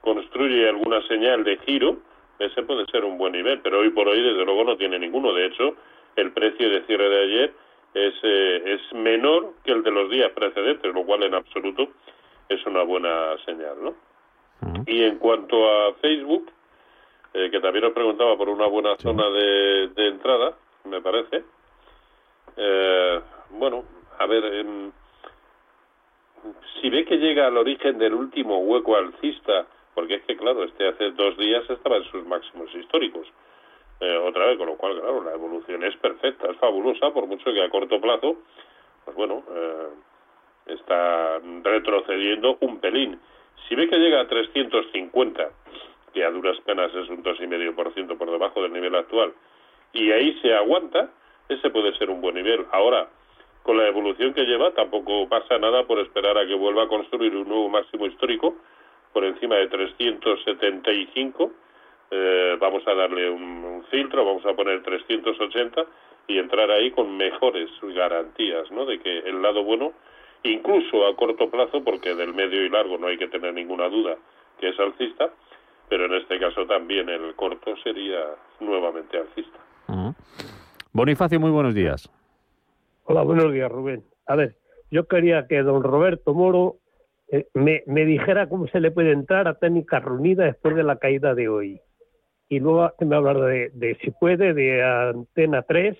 construye 0.00 0.68
alguna 0.68 1.02
señal 1.08 1.42
de 1.42 1.58
giro, 1.58 1.98
ese 2.38 2.62
puede 2.62 2.86
ser 2.86 3.04
un 3.04 3.18
buen 3.18 3.32
nivel, 3.32 3.60
pero 3.60 3.80
hoy 3.80 3.90
por 3.90 4.06
hoy 4.06 4.22
desde 4.22 4.44
luego 4.44 4.64
no 4.64 4.76
tiene 4.76 4.98
ninguno. 4.98 5.32
De 5.32 5.46
hecho, 5.46 5.74
el 6.14 6.30
precio 6.32 6.70
de 6.70 6.82
cierre 6.82 7.08
de 7.08 7.22
ayer 7.22 7.54
es, 7.94 8.14
eh, 8.22 8.62
es 8.66 8.92
menor 8.92 9.54
que 9.64 9.72
el 9.72 9.82
de 9.82 9.90
los 9.90 10.10
días 10.10 10.30
precedentes, 10.32 10.92
lo 10.92 11.04
cual 11.04 11.22
en 11.22 11.34
absoluto 11.34 11.88
es 12.48 12.64
una 12.66 12.82
buena 12.82 13.36
señal, 13.44 13.76
¿no? 13.82 13.94
Y 14.86 15.02
en 15.02 15.18
cuanto 15.18 15.70
a 15.70 15.94
Facebook, 15.94 16.50
eh, 17.34 17.50
que 17.50 17.60
también 17.60 17.84
os 17.84 17.92
preguntaba 17.92 18.36
por 18.36 18.48
una 18.48 18.66
buena 18.66 18.96
zona 18.96 19.28
de, 19.30 19.88
de 19.88 20.08
entrada, 20.08 20.56
me 20.84 21.00
parece, 21.00 21.44
eh, 22.56 23.20
bueno, 23.50 23.84
a 24.18 24.26
ver, 24.26 24.44
em, 24.44 24.90
si 26.80 26.90
ve 26.90 27.04
que 27.04 27.18
llega 27.18 27.46
al 27.46 27.56
origen 27.56 27.98
del 27.98 28.14
último 28.14 28.58
hueco 28.58 28.96
alcista, 28.96 29.66
porque 29.94 30.14
es 30.14 30.22
que, 30.22 30.36
claro, 30.36 30.64
este 30.64 30.88
hace 30.88 31.10
dos 31.12 31.36
días 31.36 31.68
estaba 31.68 31.96
en 31.96 32.04
sus 32.04 32.26
máximos 32.26 32.74
históricos. 32.74 33.28
Eh, 34.00 34.16
otra 34.16 34.46
vez, 34.46 34.58
con 34.58 34.68
lo 34.68 34.76
cual, 34.76 35.00
claro, 35.00 35.24
la 35.24 35.32
evolución 35.32 35.82
es 35.82 35.96
perfecta, 35.96 36.50
es 36.50 36.56
fabulosa, 36.58 37.10
por 37.12 37.26
mucho 37.26 37.52
que 37.52 37.62
a 37.62 37.68
corto 37.68 38.00
plazo, 38.00 38.36
pues 39.04 39.16
bueno, 39.16 39.42
eh, 39.50 39.88
está 40.66 41.40
retrocediendo 41.62 42.58
un 42.60 42.78
pelín. 42.78 43.18
Si 43.68 43.74
ve 43.74 43.88
que 43.88 43.98
llega 43.98 44.20
a 44.20 44.28
350, 44.28 45.50
que 46.12 46.24
a 46.24 46.30
duras 46.30 46.58
penas 46.64 46.94
es 46.94 47.08
un 47.08 47.22
2,5% 47.22 48.16
por 48.16 48.30
debajo 48.30 48.62
del 48.62 48.72
nivel 48.72 48.94
actual, 48.94 49.34
y 49.92 50.12
ahí 50.12 50.38
se 50.42 50.54
aguanta, 50.54 51.10
ese 51.48 51.70
puede 51.70 51.96
ser 51.96 52.10
un 52.10 52.20
buen 52.20 52.34
nivel. 52.34 52.66
Ahora, 52.70 53.08
con 53.62 53.76
la 53.76 53.88
evolución 53.88 54.32
que 54.32 54.44
lleva, 54.44 54.72
tampoco 54.72 55.28
pasa 55.28 55.58
nada 55.58 55.84
por 55.84 55.98
esperar 55.98 56.38
a 56.38 56.46
que 56.46 56.54
vuelva 56.54 56.84
a 56.84 56.88
construir 56.88 57.34
un 57.36 57.48
nuevo 57.48 57.68
máximo 57.68 58.06
histórico 58.06 58.56
por 59.12 59.24
encima 59.24 59.56
de 59.56 59.68
375. 59.68 61.52
Eh, 62.10 62.56
vamos 62.60 62.86
a 62.86 62.94
darle 62.94 63.30
un, 63.30 63.84
filtro, 63.90 64.24
vamos 64.24 64.44
a 64.46 64.54
poner 64.54 64.82
380 64.82 65.84
y 66.26 66.38
entrar 66.38 66.70
ahí 66.70 66.90
con 66.90 67.16
mejores 67.16 67.70
garantías, 67.82 68.70
¿no? 68.70 68.84
De 68.84 68.98
que 68.98 69.18
el 69.20 69.40
lado 69.40 69.64
bueno, 69.64 69.92
incluso 70.42 71.06
a 71.06 71.16
corto 71.16 71.50
plazo, 71.50 71.82
porque 71.82 72.14
del 72.14 72.34
medio 72.34 72.64
y 72.64 72.68
largo 72.68 72.98
no 72.98 73.06
hay 73.06 73.18
que 73.18 73.28
tener 73.28 73.54
ninguna 73.54 73.88
duda 73.88 74.16
que 74.60 74.70
es 74.70 74.78
alcista, 74.78 75.30
pero 75.88 76.06
en 76.06 76.14
este 76.14 76.38
caso 76.38 76.66
también 76.66 77.08
el 77.08 77.34
corto 77.34 77.76
sería 77.82 78.20
nuevamente 78.60 79.18
alcista. 79.18 79.58
Bonifacio, 80.92 81.38
muy 81.38 81.50
buenos 81.50 81.74
días. 81.74 82.10
Hola, 83.04 83.22
buenos 83.22 83.52
días, 83.52 83.70
Rubén. 83.70 84.04
A 84.26 84.36
ver, 84.36 84.56
yo 84.90 85.06
quería 85.06 85.46
que 85.46 85.62
don 85.62 85.82
Roberto 85.82 86.34
Moro 86.34 86.76
eh, 87.30 87.46
me, 87.54 88.04
dijera 88.04 88.48
cómo 88.48 88.66
se 88.68 88.80
le 88.80 88.90
puede 88.90 89.12
entrar 89.12 89.48
a 89.48 89.58
técnica 89.58 90.00
reunida 90.00 90.44
después 90.44 90.74
de 90.74 90.82
la 90.82 90.96
caída 90.96 91.34
de 91.34 91.48
hoy. 91.48 91.80
Y 92.48 92.60
luego 92.60 92.92
me 93.00 93.16
hablar 93.16 93.40
de, 93.40 93.70
de 93.74 93.96
si 94.02 94.10
puede, 94.10 94.54
de 94.54 94.82
Antena 94.82 95.62
3 95.62 95.96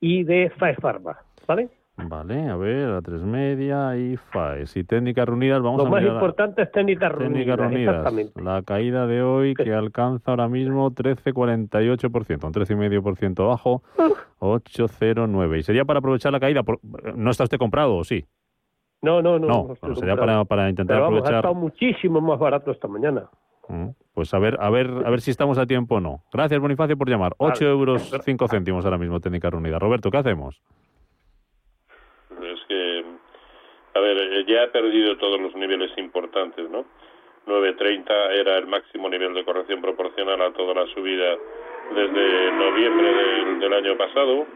y 0.00 0.24
de 0.24 0.50
FAE 0.50 0.76
Pharma, 0.76 1.18
¿vale? 1.46 1.70
Vale, 2.06 2.48
a 2.48 2.56
ver, 2.56 2.90
a 2.90 3.02
tres 3.02 3.22
media 3.22 3.96
y 3.96 4.16
FAES. 4.16 4.76
Y 4.76 4.84
técnicas 4.84 5.26
reunidas, 5.26 5.60
vamos 5.60 5.78
Lo 5.78 5.86
a 5.86 6.00
Lo 6.00 6.06
más 6.06 6.14
importante 6.14 6.62
es 6.62 6.70
técnicas 6.70 7.10
reunidas. 7.10 7.58
Exactamente. 7.58 8.40
La 8.40 8.62
caída 8.62 9.06
de 9.06 9.22
hoy 9.22 9.54
que 9.54 9.74
alcanza 9.74 10.30
ahora 10.30 10.48
mismo 10.48 10.92
13,48%, 10.92 12.44
un 12.44 12.52
13,5% 12.52 13.48
bajo, 13.48 13.82
8,09. 14.38 15.58
¿Y 15.58 15.62
sería 15.64 15.84
para 15.84 15.98
aprovechar 15.98 16.30
la 16.32 16.38
caída? 16.38 16.62
¿No 17.16 17.30
está 17.30 17.44
usted 17.44 17.58
comprado 17.58 17.96
o 17.96 18.04
sí? 18.04 18.24
No, 19.02 19.20
no, 19.20 19.38
no. 19.38 19.74
No, 19.82 19.94
sería 19.96 20.16
para, 20.16 20.44
para 20.44 20.68
intentar 20.68 21.02
aprovechar. 21.02 21.34
Ha 21.34 21.38
estado 21.38 21.54
muchísimo 21.54 22.20
más 22.20 22.38
barato 22.38 22.70
esta 22.70 22.86
mañana. 22.86 23.28
Mm, 23.68 23.88
pues 24.14 24.32
a 24.34 24.38
ver, 24.38 24.56
a 24.60 24.70
ver, 24.70 24.88
a 25.04 25.10
ver 25.10 25.20
si 25.20 25.30
estamos 25.30 25.58
a 25.58 25.66
tiempo 25.66 25.96
o 25.96 26.00
no. 26.00 26.22
Gracias, 26.32 26.60
Bonifacio, 26.60 26.96
por 26.96 27.08
llamar. 27.08 27.34
8 27.38 27.64
euros 27.66 28.10
5 28.24 28.48
céntimos 28.48 28.84
ahora 28.84 28.98
mismo, 28.98 29.20
técnica 29.20 29.50
reunida. 29.50 29.78
Roberto, 29.78 30.10
¿qué 30.10 30.18
hacemos? 30.18 30.60
a 33.94 34.00
ver, 34.00 34.16
eh, 34.16 34.44
ya 34.46 34.64
ha 34.64 34.68
perdido 34.68 35.16
todos 35.16 35.40
los 35.40 35.54
niveles 35.56 35.90
importantes, 35.96 36.68
¿no? 36.70 36.84
9.30 37.46 38.10
era 38.38 38.58
el 38.58 38.66
máximo 38.66 39.08
nivel 39.08 39.34
de 39.34 39.44
corrección 39.44 39.80
proporcional 39.80 40.40
a 40.42 40.52
toda 40.52 40.74
la 40.74 40.86
subida 40.94 41.36
desde 41.94 42.52
noviembre 42.52 43.12
del, 43.58 43.72
año 43.72 43.96
pasado, 43.96 44.46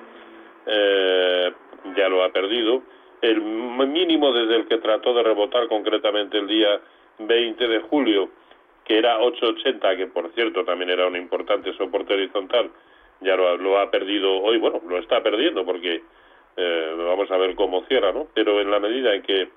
eh, 0.66 1.52
ya 1.96 2.08
lo 2.08 2.22
ha 2.22 2.28
perdido. 2.30 2.82
El 3.22 3.40
mínimo 3.40 4.32
desde 4.32 4.56
el 4.56 4.68
que 4.68 4.78
trató 4.78 5.14
de 5.14 5.22
rebotar 5.22 5.68
concretamente 5.68 6.38
el 6.38 6.46
día 6.46 6.80
20 7.18 7.66
de 7.66 7.80
julio, 7.80 8.28
que 8.84 8.98
era 8.98 9.18
8.80, 9.18 9.96
que 9.96 10.06
por 10.06 10.32
cierto 10.34 10.64
también 10.64 10.90
era 10.90 11.06
un 11.06 11.16
importante 11.16 11.72
soporte 11.74 12.14
horizontal, 12.14 12.70
ya 13.20 13.36
lo, 13.36 13.56
lo 13.56 13.78
ha 13.78 13.90
perdido 13.90 14.40
hoy, 14.42 14.58
bueno, 14.58 14.80
lo 14.86 14.98
está 14.98 15.22
perdiendo 15.22 15.64
porque 15.64 16.02
eh, 16.56 16.94
vamos 16.96 17.30
a 17.30 17.36
ver 17.36 17.54
cómo 17.54 17.84
cierra, 17.86 18.12
¿no? 18.12 18.28
Pero 18.34 18.60
en 18.60 18.70
la 18.70 18.80
medida 18.80 19.14
en 19.14 19.22
que 19.22 19.48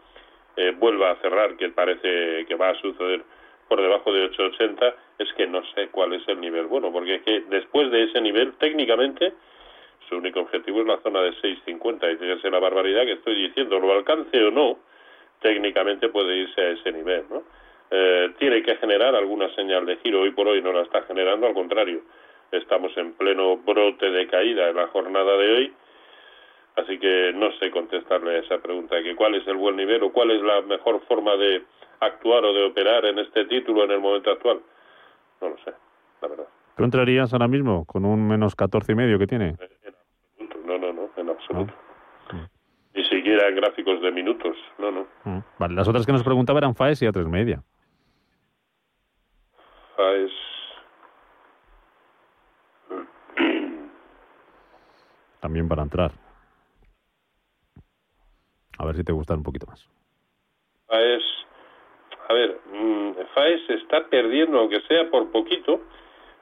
eh, 0.58 0.72
vuelva 0.78 1.12
a 1.12 1.16
cerrar, 1.18 1.58
que 1.58 1.70
parece 1.70 2.46
que 2.46 2.56
va 2.56 2.70
a 2.70 2.82
suceder 2.82 3.24
por 3.68 3.82
debajo 3.82 4.14
de 4.14 4.30
8.80, 4.32 4.94
es 5.20 5.34
que 5.34 5.48
no 5.48 5.64
sé 5.74 5.88
cuál 5.90 6.14
es 6.14 6.28
el 6.28 6.40
nivel 6.40 6.68
bueno, 6.68 6.92
porque 6.92 7.16
es 7.16 7.22
que 7.24 7.42
después 7.50 7.92
de 7.92 8.04
ese 8.04 8.22
nivel, 8.22 8.54
técnicamente, 8.54 9.34
su 10.08 10.18
único 10.18 10.42
objetivo 10.42 10.82
es 10.82 10.88
la 10.88 11.02
zona 11.02 11.22
de 11.22 11.32
6.50, 11.32 12.14
y 12.14 12.18
fíjese 12.18 12.52
la 12.52 12.60
barbaridad 12.60 13.04
que 13.04 13.14
estoy 13.14 13.36
diciendo, 13.48 13.80
lo 13.80 13.92
alcance 13.92 14.44
o 14.44 14.52
no, 14.52 14.78
técnicamente 15.42 16.10
puede 16.10 16.38
irse 16.38 16.62
a 16.62 16.70
ese 16.70 16.92
nivel, 16.92 17.26
¿no? 17.30 17.44
Eh, 17.92 18.34
tiene 18.40 18.64
que 18.64 18.76
generar 18.78 19.16
alguna 19.16 19.54
señal 19.56 19.86
de 19.86 19.98
giro, 19.98 20.22
hoy 20.22 20.32
por 20.32 20.48
hoy 20.48 20.62
no 20.62 20.74
la 20.74 20.82
está 20.82 21.04
generando, 21.04 21.48
al 21.48 21.54
contrario, 21.54 22.02
estamos 22.52 22.96
en 22.98 23.14
pleno 23.14 23.58
brote 23.58 24.10
de 24.10 24.28
caída 24.28 24.70
en 24.70 24.76
la 24.76 24.88
jornada 24.88 25.38
de 25.38 25.54
hoy, 25.54 25.74
Así 26.76 27.00
que 27.00 27.32
no 27.34 27.52
sé 27.54 27.72
contestarle 27.72 28.36
a 28.36 28.40
esa 28.40 28.58
pregunta, 28.58 29.02
que 29.02 29.16
cuál 29.16 29.36
es 29.36 29.48
el 29.48 29.56
buen 29.56 29.78
nivel 29.78 30.04
o 30.04 30.12
cuál 30.12 30.32
es 30.32 30.42
la 30.42 30.62
mejor 30.62 31.02
forma 31.08 31.36
de 31.38 31.64
actuar 32.02 32.44
o 32.44 32.54
de 32.54 32.66
operar 32.66 33.06
en 33.06 33.20
este 33.20 33.46
título 33.46 33.86
en 33.86 33.92
el 33.92 34.02
momento 34.02 34.30
actual. 34.32 34.60
No 35.42 35.50
lo 35.50 35.58
sé, 35.60 35.72
la 36.22 36.28
verdad. 36.28 36.48
¿Tú 36.76 36.84
entrarías 36.84 37.32
ahora 37.32 37.48
mismo 37.48 37.86
con 37.86 38.04
un 38.04 38.28
menos 38.28 38.56
14 38.56 38.92
y 38.92 38.96
medio 38.96 39.18
que 39.18 39.28
tiene? 39.28 39.56
No, 40.66 40.78
no, 40.78 40.92
no, 40.92 41.10
en 41.16 41.30
absoluto. 41.30 41.74
Ah. 42.32 42.50
Ni 42.94 43.04
siquiera 43.06 43.48
en 43.48 43.56
gráficos 43.56 44.02
de 44.02 44.12
minutos, 44.12 44.58
no, 44.78 44.92
no. 44.92 45.08
Mm. 45.24 45.40
Vale, 45.58 45.76
las 45.76 45.88
otras 45.88 46.06
que 46.06 46.12
nos 46.12 46.24
preguntaba 46.24 46.60
eran 46.60 46.76
FAES 46.76 47.04
y 47.04 47.06
a 47.06 47.12
tres 47.14 47.28
media. 47.28 47.64
FAES 49.96 50.32
También 55.42 55.68
para 55.68 55.84
entrar. 55.84 56.12
A 58.78 58.86
ver 58.86 58.96
si 58.96 59.04
te 59.04 59.12
gustan 59.12 59.38
un 59.38 59.44
poquito 59.44 59.68
más. 59.68 59.88
FAES, 60.88 61.24
a 62.28 62.34
ver, 62.34 62.60
mm, 62.72 63.12
FAES 63.34 63.70
está 63.70 64.06
perdiendo, 64.08 64.60
aunque 64.60 64.82
sea 64.82 65.10
por 65.10 65.32
poquito, 65.32 65.82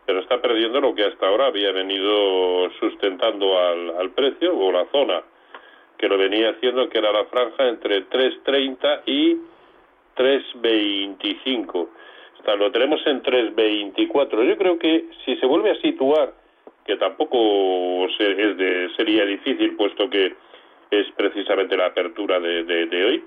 pero 0.05 0.19
está 0.19 0.41
perdiendo 0.41 0.81
lo 0.81 0.93
que 0.95 1.05
hasta 1.05 1.27
ahora 1.27 1.47
había 1.47 1.71
venido 1.71 2.69
sustentando 2.79 3.57
al, 3.57 4.11
precio 4.11 4.57
o 4.57 4.71
la 4.71 4.85
zona 4.91 5.23
que 5.97 6.07
lo 6.07 6.17
venía 6.17 6.51
haciendo, 6.51 6.89
que 6.89 6.97
era 6.97 7.11
la 7.11 7.25
franja 7.25 7.67
entre 7.67 8.09
3.30 8.09 9.03
y 9.05 9.37
3.25. 10.15 11.87
lo 12.57 12.71
tenemos 12.71 13.05
en 13.07 13.23
3.24. 13.23 14.43
Yo 14.47 14.57
creo 14.57 14.77
que 14.77 15.05
si 15.25 15.35
se 15.37 15.45
vuelve 15.45 15.71
a 15.71 15.81
situar, 15.81 16.33
que 16.85 16.97
tampoco 16.97 18.05
es 18.05 18.57
de, 18.57 18.89
sería 18.97 19.25
difícil, 19.25 19.75
puesto 19.75 20.09
que 20.09 20.35
es 20.91 21.07
precisamente 21.15 21.77
la 21.77 21.87
apertura 21.87 22.39
de, 22.39 22.63
de, 22.63 23.05
hoy. 23.05 23.23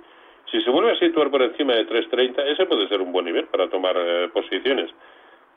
Si 0.50 0.61
se 0.61 0.70
vuelve 0.70 0.92
a 0.92 0.98
situar 0.98 1.31
por 1.31 1.42
encima 1.42 1.74
de 1.74 1.87
3.30, 1.87 2.52
ese 2.52 2.66
puede 2.66 2.88
ser 2.88 3.00
un 3.00 3.12
buen 3.12 3.24
nivel 3.24 3.46
para 3.46 3.68
tomar 3.68 3.96
eh, 3.98 4.29
posiciones. 4.33 4.90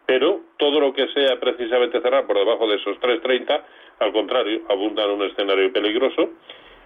Pero 0.05 0.41
todo 0.57 0.79
lo 0.79 0.93
que 0.93 1.07
sea 1.09 1.39
precisamente 1.39 2.01
cerrar 2.01 2.25
por 2.25 2.37
debajo 2.37 2.67
de 2.67 2.77
esos 2.77 2.97
3.30, 2.99 3.61
al 3.99 4.11
contrario, 4.11 4.61
abunda 4.69 5.03
en 5.03 5.11
un 5.11 5.23
escenario 5.23 5.71
peligroso. 5.71 6.29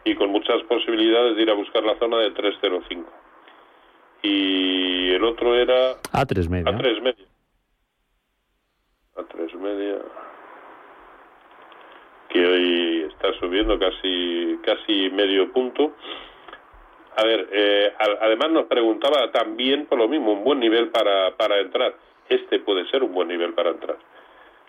y 0.05 0.15
con 0.15 0.31
muchas 0.31 0.61
posibilidades 0.63 1.37
de 1.37 1.43
ir 1.43 1.49
a 1.49 1.53
buscar 1.53 1.81
la 1.83 1.97
zona 1.97 2.17
de 2.17 2.31
305. 2.31 3.22
Y 4.23 5.11
el 5.13 5.23
otro 5.25 5.53
era... 5.53 6.01
A3 6.13 6.49
media. 6.49 6.71
A3 6.71 7.01
media. 7.01 7.25
A3 9.15 9.53
media. 9.55 9.97
Que 12.29 12.45
hoy 12.45 13.07
está 13.11 13.33
subiendo 13.39 13.77
casi, 13.77 14.57
casi 14.63 15.09
medio 15.09 15.51
punto. 15.51 15.91
A 17.17 17.23
ver, 17.25 17.49
eh, 17.51 17.93
además 18.21 18.51
nos 18.51 18.65
preguntaba 18.65 19.29
también 19.31 19.85
por 19.85 19.99
lo 19.99 20.07
mismo, 20.07 20.31
un 20.31 20.43
buen 20.43 20.59
nivel 20.59 20.89
para, 20.89 21.35
para 21.35 21.59
entrar. 21.59 21.93
Este 22.29 22.59
puede 22.59 22.89
ser 22.89 23.03
un 23.03 23.13
buen 23.13 23.27
nivel 23.27 23.53
para 23.53 23.71
entrar. 23.71 23.97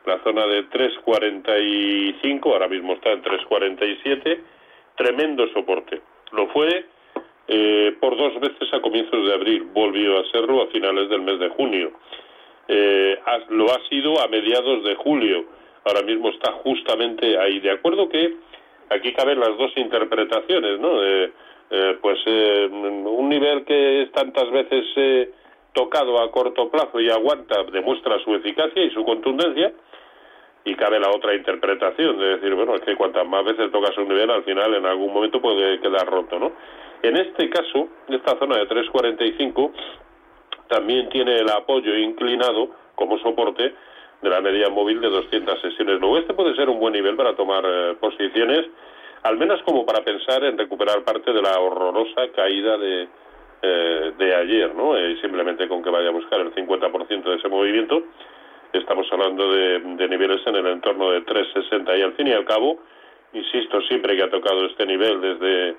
La 0.05 0.23
zona 0.25 0.47
de 0.47 0.69
3.45, 0.69 2.53
ahora 2.53 2.69
mismo 2.69 2.95
está 2.95 3.13
en 3.13 3.23
3.47, 3.23 4.41
tremendo 4.97 5.47
soporte. 5.55 6.03
Lo 6.33 6.49
fue 6.49 6.87
eh, 7.47 7.97
por 8.01 8.17
dos 8.17 8.41
veces 8.41 8.73
a 8.73 8.81
comienzos 8.81 9.27
de 9.27 9.35
abril, 9.35 9.69
volvió 9.73 10.19
a 10.19 10.25
serlo 10.31 10.63
a 10.63 10.67
finales 10.69 11.09
del 11.09 11.23
mes 11.23 11.39
de 11.39 11.49
junio. 11.51 11.93
Eh, 12.69 13.19
lo 13.51 13.67
ha 13.67 13.81
sido 13.89 14.21
a 14.21 14.29
mediados 14.29 14.85
de 14.85 14.95
julio, 14.95 15.45
ahora 15.85 16.03
mismo 16.03 16.31
está 16.31 16.53
justamente 16.53 17.39
ahí. 17.39 17.61
De 17.61 17.71
acuerdo 17.71 18.09
que 18.09 18.37
aquí 18.91 19.13
caben 19.13 19.41
las 19.41 19.57
dos 19.59 19.73
interpretaciones, 19.77 20.81
¿no? 20.81 21.05
Eh, 21.05 21.31
pues 22.01 22.19
un 22.27 23.29
nivel 23.29 23.65
que 23.65 24.03
es 24.03 24.13
tantas 24.13 24.49
veces 24.51 24.85
tocado 25.73 26.23
a 26.23 26.31
corto 26.31 26.71
plazo 26.71 27.01
y 27.01 27.11
aguanta 27.11 27.65
demuestra 27.65 28.19
su 28.21 28.35
eficacia 28.35 28.85
y 28.85 28.91
su 28.91 29.05
contundencia 29.05 29.73
y 30.65 30.75
cabe 30.75 30.99
la 30.99 31.11
otra 31.11 31.35
interpretación 31.35 32.19
de 32.19 32.37
decir, 32.37 32.55
bueno, 32.55 32.75
es 32.75 32.81
que 32.81 32.97
cuantas 32.97 33.27
más 33.27 33.45
veces 33.45 33.71
tocas 33.71 33.97
un 33.99 34.09
nivel, 34.09 34.31
al 34.31 34.45
final 34.45 34.75
en 34.75 34.87
algún 34.87 35.13
momento 35.13 35.41
puede 35.41 35.79
quedar 35.81 36.07
roto, 36.07 36.39
¿no? 36.39 36.53
En 37.05 37.17
este 37.19 37.51
caso, 37.51 37.89
esta 38.09 38.39
zona 38.39 38.57
de 38.57 38.67
345 38.67 39.73
también 40.69 41.09
tiene 41.11 41.37
el 41.37 41.51
apoyo 41.51 41.95
inclinado 41.97 42.71
como 42.95 43.19
soporte 43.19 43.75
de 44.23 44.31
la 44.31 44.41
media 44.41 44.71
móvil 44.71 45.01
de 45.01 45.11
200 45.11 45.61
sesiones. 45.61 46.01
Luego, 46.01 46.19
este 46.19 46.33
puede 46.33 46.57
ser 46.57 46.71
un 46.71 46.81
buen 46.81 46.95
nivel 46.95 47.15
para 47.15 47.37
tomar 47.37 47.63
eh, 47.67 47.95
posiciones, 48.01 48.67
al 49.23 49.37
menos 49.37 49.63
como 49.65 49.85
para 49.85 50.03
pensar 50.03 50.43
en 50.45 50.57
recuperar 50.57 51.05
parte 51.05 51.31
de 51.33 51.43
la 51.43 51.61
horrorosa 51.61 52.29
caída 52.35 52.79
de, 52.79 53.09
eh, 53.61 54.13
de 54.17 54.35
ayer, 54.35 54.75
¿no? 54.75 54.97
Eh, 54.97 55.19
simplemente 55.21 55.69
con 55.69 55.83
que 55.83 55.91
vaya 55.91 56.09
a 56.09 56.13
buscar 56.13 56.41
el 56.41 56.55
50% 56.55 57.23
de 57.23 57.37
ese 57.37 57.49
movimiento 57.49 58.03
Estamos 58.75 59.07
hablando 59.13 59.53
de, 59.53 60.09
niveles 60.09 60.45
en 60.47 60.57
el 60.57 60.67
entorno 60.67 61.13
de 61.13 61.21
360 61.21 61.97
y 61.97 62.03
al 62.03 62.13
fin 62.15 62.27
y 62.27 62.33
al 62.33 62.45
cabo, 62.45 62.81
insisto, 63.33 63.81
siempre 63.83 64.17
que 64.17 64.25
ha 64.25 64.31
tocado 64.31 64.67
este 64.67 64.85
nivel 64.85 65.21
desde 65.21 65.77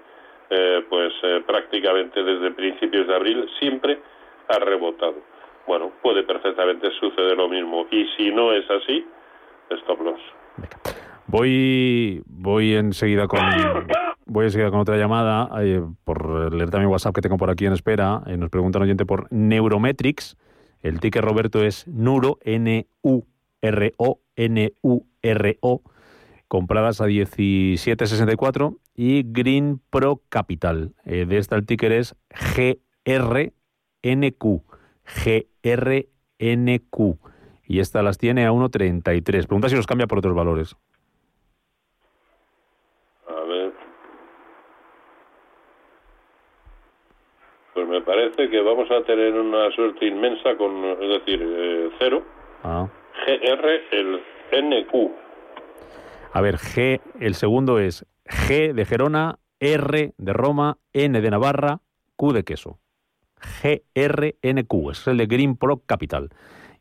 eh, 0.50 0.86
pues 0.90 1.14
eh, 1.24 1.44
prácticamente 1.46 2.24
desde 2.24 2.52
principios 2.52 3.08
de 3.08 3.16
abril, 3.16 3.50
siempre 3.60 4.00
ha 4.48 4.60
rebotado. 4.60 5.16
Bueno, 5.68 5.92
puede 6.02 6.24
perfectamente 6.24 6.90
suceder 7.00 7.38
lo 7.38 7.50
mismo 7.50 7.88
y 7.92 8.06
si 8.18 8.32
no 8.32 8.52
es 8.54 8.70
así, 8.70 9.06
stop 9.70 10.02
loss. 10.02 10.22
Voy, 11.28 12.22
voy 12.28 12.76
enseguida 12.76 13.28
con 13.28 13.40
voy 14.28 14.46
enseguida 14.46 14.70
con 14.70 14.80
otra 14.80 14.98
llamada 14.98 15.50
eh, 15.64 15.82
por 16.04 16.54
leer 16.54 16.70
también 16.70 16.92
WhatsApp 16.92 17.16
que 17.16 17.22
tengo 17.22 17.38
por 17.38 17.50
aquí 17.50 17.66
en 17.66 17.74
espera. 17.74 18.22
nos 18.38 18.50
pregunta 18.52 18.78
un 18.78 18.84
oyente 18.84 19.06
por 19.06 19.32
Neurometrics 19.32 20.38
el 20.86 21.00
ticket 21.00 21.24
Roberto 21.24 21.64
es 21.64 21.88
Nuro, 21.88 22.38
N-U-R-O, 22.44 24.20
N-U-R-O, 24.36 25.82
compradas 26.48 27.02
a 27.02 27.08
17.64 27.08 28.78
y 28.96 29.24
Green 29.24 29.82
Pro 29.90 30.22
Capital. 30.30 30.94
Eh, 31.06 31.26
de 31.26 31.38
esta 31.38 31.56
el 31.56 31.66
ticker 31.66 31.92
es 31.92 32.16
GRNQ, 32.56 33.44
GRNQ. 35.64 37.18
Y 37.68 37.80
esta 37.80 38.04
las 38.04 38.18
tiene 38.18 38.46
a 38.46 38.52
1.33. 38.52 39.48
Pregunta 39.48 39.70
si 39.70 39.76
los 39.76 39.88
cambia 39.88 40.08
por 40.08 40.20
otros 40.20 40.36
valores. 40.36 40.76
Pues 47.74 47.90
me 47.90 48.00
parece 48.02 48.50
que 48.50 48.62
vamos 48.62 48.90
a 48.90 49.04
tener 49.04 49.34
una 49.34 49.70
suerte 49.72 50.06
inmensa 50.06 50.56
con, 50.56 50.86
es 50.86 51.10
decir, 51.20 51.42
eh, 51.44 51.90
cero. 52.00 52.24
Ah. 52.64 52.88
GR, 53.26 53.68
el 53.92 54.22
NQ. 54.54 55.12
A 56.32 56.40
ver, 56.42 56.56
G, 56.56 57.02
el 57.20 57.36
segundo 57.36 57.80
es 57.80 58.06
G 58.26 58.74
de 58.74 58.86
Gerona, 58.86 59.40
R 59.60 60.14
de 60.18 60.34
Roma, 60.34 60.78
N 60.94 61.22
de 61.22 61.30
Navarra, 61.30 61.80
Q 62.16 62.34
de 62.34 62.44
queso. 62.44 62.80
GRNQ, 63.62 64.92
es 64.92 65.08
el 65.08 65.18
de 65.18 65.26
Green 65.28 65.58
Pro 65.58 65.82
Capital. 65.86 66.30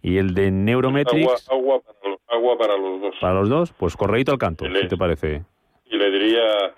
Y 0.02 0.18
el 0.18 0.35
de 0.35 0.50
Neurometrics. 0.50 1.48
Agua, 1.50 1.80
agua, 2.28 2.59
para, 2.59 2.76
los 2.76 3.00
dos. 3.00 3.14
Para 3.20 3.35
los 3.35 3.48
dos, 3.48 3.72
pues 3.72 3.96
correíto 3.96 4.33
al 4.33 4.38
canto, 4.38 4.66
¿qué 4.70 4.87
te 4.87 4.96
parece. 4.96 5.42
Y 5.87 5.96
le 5.96 6.11
diría, 6.11 6.74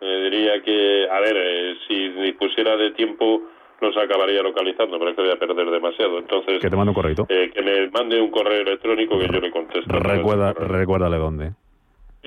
le 0.00 0.22
diría 0.30 0.62
que, 0.62 1.08
a 1.10 1.20
ver, 1.20 1.36
eh, 1.36 1.74
si 1.86 2.08
dispusiera 2.08 2.76
de 2.76 2.92
tiempo 2.92 3.42
no 3.80 3.92
se 3.92 4.00
acabaría 4.00 4.42
localizando, 4.42 4.98
pero 4.98 5.10
es 5.10 5.16
que 5.16 5.22
voy 5.22 5.30
a 5.30 5.38
perder 5.38 5.70
demasiado. 5.70 6.18
Entonces, 6.18 6.60
que 6.60 6.70
te 6.70 6.76
mande 6.76 6.90
un 6.90 6.94
correo. 6.94 7.26
Eh, 7.28 7.50
que 7.54 7.62
me 7.62 7.88
mande 7.90 8.20
un 8.20 8.30
correo 8.30 8.62
electrónico 8.62 9.18
que 9.18 9.28
yo 9.28 9.40
le 9.40 9.50
contesto. 9.50 9.98
Recuerda, 9.98 10.52
recuérdale 10.52 11.16
dónde. 11.16 11.52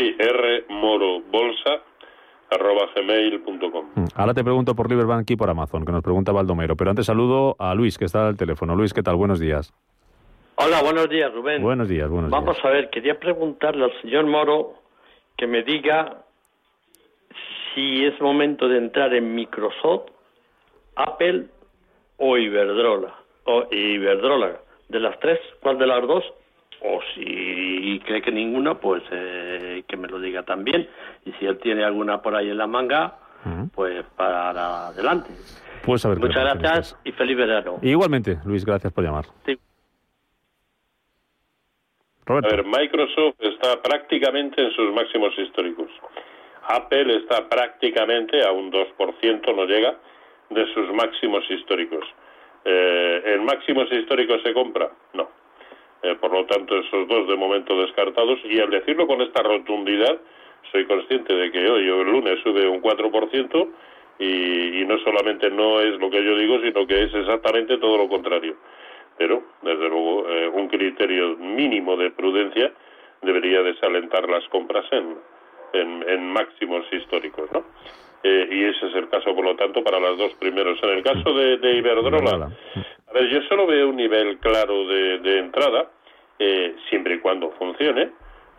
Sí, 0.01 0.17
rmorobolsa 0.17 1.83
arroba 2.49 2.89
gmail.com. 2.95 3.85
Mm, 3.95 4.05
ahora 4.15 4.33
te 4.33 4.43
pregunto 4.43 4.75
por 4.75 4.89
Liberbank 4.89 5.29
y 5.29 5.35
por 5.35 5.47
Amazon, 5.47 5.85
que 5.85 5.91
nos 5.91 6.01
pregunta 6.01 6.31
Baldomero. 6.31 6.75
Pero 6.75 6.89
antes 6.89 7.05
saludo 7.05 7.55
a 7.59 7.75
Luis, 7.75 7.99
que 7.99 8.05
está 8.05 8.27
al 8.27 8.35
teléfono. 8.35 8.75
Luis, 8.75 8.93
¿qué 8.93 9.03
tal? 9.03 9.15
Buenos 9.15 9.39
días. 9.39 9.71
Hola, 10.55 10.81
buenos 10.81 11.07
días, 11.07 11.31
Rubén. 11.31 11.61
Buenos 11.61 11.87
días, 11.87 12.09
buenos 12.09 12.31
días. 12.31 12.41
Vamos 12.43 12.57
a 12.65 12.69
ver, 12.69 12.89
quería 12.89 13.19
preguntarle 13.19 13.85
al 13.85 14.01
señor 14.01 14.25
Moro 14.25 14.73
que 15.37 15.45
me 15.45 15.61
diga 15.61 16.23
si 17.75 18.03
es 18.03 18.19
momento 18.19 18.67
de 18.67 18.79
entrar 18.79 19.13
en 19.13 19.35
Microsoft 19.35 20.09
Apple 20.95 21.45
o 22.17 22.37
Iberdrola. 22.37 23.13
O 23.45 23.67
Iberdrola. 23.71 24.61
De 24.89 24.99
las 24.99 25.19
tres, 25.19 25.39
¿cuál 25.61 25.77
de 25.77 25.85
las 25.85 26.07
dos? 26.07 26.23
O 26.83 26.99
si 27.13 28.01
cree 28.05 28.21
que 28.21 28.31
ninguna, 28.31 28.75
pues 28.75 29.03
eh, 29.11 29.83
que 29.87 29.97
me 29.97 30.07
lo 30.07 30.19
diga 30.19 30.43
también. 30.43 30.87
Y 31.25 31.31
si 31.33 31.45
él 31.45 31.59
tiene 31.59 31.83
alguna 31.83 32.21
por 32.21 32.35
ahí 32.35 32.49
en 32.49 32.57
la 32.57 32.67
manga, 32.67 33.17
pues 33.73 34.03
para 34.15 34.87
adelante. 34.87 35.29
Pues 35.83 36.05
a 36.05 36.09
ver 36.09 36.19
Muchas 36.19 36.43
gracias 36.43 36.97
y 37.03 37.11
feliz 37.11 37.37
verano. 37.37 37.79
Igualmente, 37.81 38.37
Luis, 38.45 38.65
gracias 38.65 38.91
por 38.93 39.03
llamar. 39.03 39.25
Sí. 39.45 39.57
A 42.27 42.33
ver, 42.33 42.63
Microsoft 42.63 43.35
está 43.39 43.81
prácticamente 43.81 44.63
en 44.63 44.71
sus 44.71 44.93
máximos 44.93 45.37
históricos. 45.37 45.89
Apple 46.67 47.17
está 47.17 47.49
prácticamente 47.49 48.45
a 48.45 48.51
un 48.51 48.71
2%, 48.71 49.55
no 49.55 49.65
llega 49.65 49.97
de 50.49 50.73
sus 50.73 50.93
máximos 50.93 51.43
históricos. 51.49 52.05
Eh, 52.63 53.21
¿En 53.25 53.43
máximos 53.43 53.91
históricos 53.91 54.41
se 54.43 54.53
compra? 54.53 54.89
No. 55.13 55.29
Eh, 56.03 56.15
por 56.15 56.31
lo 56.31 56.45
tanto, 56.45 56.77
esos 56.77 57.07
dos 57.07 57.27
de 57.27 57.35
momento 57.35 57.79
descartados. 57.79 58.39
Y 58.45 58.59
al 58.59 58.69
decirlo 58.69 59.07
con 59.07 59.21
esta 59.21 59.43
rotundidad, 59.43 60.19
soy 60.71 60.85
consciente 60.85 61.33
de 61.33 61.51
que 61.51 61.69
hoy 61.69 61.89
o 61.89 62.01
el 62.01 62.11
lunes 62.11 62.39
sube 62.43 62.67
un 62.67 62.81
4% 62.81 63.69
y, 64.19 64.81
y 64.81 64.85
no 64.85 64.97
solamente 64.99 65.49
no 65.49 65.79
es 65.79 65.99
lo 65.99 66.09
que 66.09 66.23
yo 66.23 66.35
digo, 66.37 66.59
sino 66.61 66.87
que 66.87 67.03
es 67.03 67.13
exactamente 67.13 67.77
todo 67.77 67.97
lo 67.97 68.07
contrario. 68.07 68.55
Pero, 69.17 69.43
desde 69.61 69.89
luego, 69.89 70.27
eh, 70.29 70.47
un 70.47 70.67
criterio 70.67 71.37
mínimo 71.37 71.95
de 71.97 72.11
prudencia 72.11 72.71
debería 73.21 73.61
desalentar 73.61 74.27
las 74.27 74.47
compras 74.47 74.85
en, 74.91 75.17
en, 75.73 76.33
máximos 76.33 76.85
históricos, 76.91 77.49
¿no? 77.51 77.63
Eh, 78.23 78.47
y 78.51 78.63
ese 78.65 78.87
es 78.87 78.95
el 78.95 79.09
caso, 79.09 79.35
por 79.35 79.45
lo 79.45 79.55
tanto, 79.55 79.83
para 79.83 79.99
las 79.99 80.17
dos 80.17 80.33
primeros. 80.35 80.81
En 80.83 80.89
el 80.89 81.03
caso 81.03 81.33
de, 81.33 81.77
Iberdrola, 81.77 82.49
a 83.11 83.13
ver, 83.13 83.29
yo 83.29 83.41
solo 83.43 83.67
veo 83.67 83.89
un 83.89 83.97
nivel 83.97 84.39
claro 84.39 84.87
de, 84.87 85.37
entrada, 85.37 85.91
eh, 86.39 86.75
siempre 86.89 87.13
y 87.15 87.19
cuando 87.19 87.51
funcione, 87.51 88.09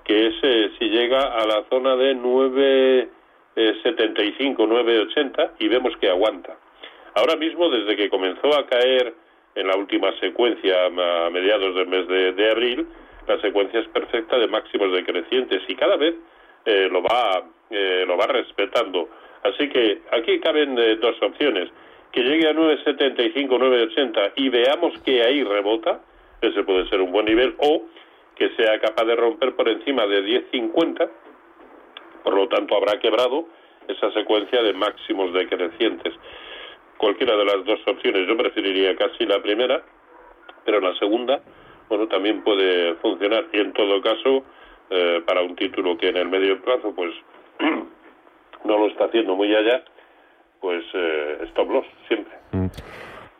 que 0.05 0.27
es 0.27 0.35
eh, 0.43 0.73
si 0.79 0.91
llega 0.91 1.23
a 1.23 1.47
la 1.47 1.65
zona 1.71 1.97
de 1.97 2.15
9,75, 2.17 4.57
9,80 4.57 5.53
y 5.59 5.69
vemos 5.69 5.97
que 5.97 6.11
aguanta. 6.11 6.59
Ahora 7.15 7.37
mismo, 7.37 7.71
desde 7.71 7.97
que 7.97 8.11
comenzó 8.11 8.59
a 8.59 8.67
caer 8.67 9.15
en 9.55 9.67
la 9.67 9.77
última 9.77 10.13
secuencia 10.21 10.85
a 10.87 10.91
mediados 11.31 11.75
del 11.75 11.87
mes 11.87 12.07
de, 12.09 12.51
abril, 12.51 12.87
la 13.27 13.39
secuencia 13.41 13.81
es 13.81 13.89
perfecta 13.89 14.39
de 14.39 14.49
máximos 14.49 14.93
decrecientes 14.93 15.63
y 15.69 15.75
cada 15.77 15.97
vez 15.97 16.15
lo 16.65 17.03
va 17.03 17.43
lo 17.71 18.17
va 18.17 18.27
respetando 18.27 19.09
Así 19.43 19.69
que 19.69 20.03
aquí 20.13 20.39
caben 20.41 20.79
eh, 20.79 20.97
dos 20.97 21.21
opciones. 21.21 21.69
Que 22.13 22.23
llegue 22.23 22.49
a 22.49 22.53
9.75, 22.53 23.49
9.80 23.49 24.33
y 24.37 24.49
veamos 24.51 24.99
que 25.01 25.23
ahí 25.23 25.43
rebota, 25.43 26.01
ese 26.41 26.63
puede 26.63 26.89
ser 26.89 27.01
un 27.01 27.11
buen 27.11 27.27
nivel, 27.27 27.55
o 27.59 27.83
que 28.37 28.51
sea 28.57 28.79
capaz 28.81 29.05
de 29.05 29.17
romper 29.17 29.55
por 29.55 29.69
encima 29.69 30.07
de 30.07 30.23
10.50, 30.51 31.09
por 32.23 32.35
lo 32.35 32.49
tanto 32.49 32.77
habrá 32.77 32.99
quebrado 32.99 33.47
esa 33.89 34.11
secuencia 34.13 34.63
de 34.63 34.73
máximos 34.73 35.33
decrecientes. 35.33 36.15
Cualquiera 36.99 37.37
de 37.37 37.45
las 37.45 37.65
dos 37.65 37.81
opciones, 37.87 38.29
yo 38.29 38.37
preferiría 38.37 38.95
casi 38.97 39.27
la 39.27 39.43
primera, 39.43 39.83
pero 40.65 40.81
la 40.81 40.95
segunda, 40.99 41.43
bueno, 41.89 42.07
también 42.09 42.43
puede 42.43 42.95
funcionar 42.97 43.47
y 43.53 43.59
en 43.59 43.73
todo 43.73 44.01
caso, 44.01 44.45
eh, 44.91 45.23
para 45.27 45.43
un 45.43 45.57
título 45.57 45.97
que 45.97 46.09
en 46.09 46.17
el 46.17 46.29
medio 46.29 46.61
plazo, 46.63 46.95
pues 46.95 47.13
no 48.65 48.79
lo 48.79 48.87
está 48.87 49.07
haciendo 49.07 49.35
muy 49.35 49.55
allá, 49.55 49.85
pues 50.63 50.85
eh, 50.95 51.39
stop 51.51 51.69
loss 51.69 51.87
siempre. 52.07 52.33
Mm. 52.53 52.67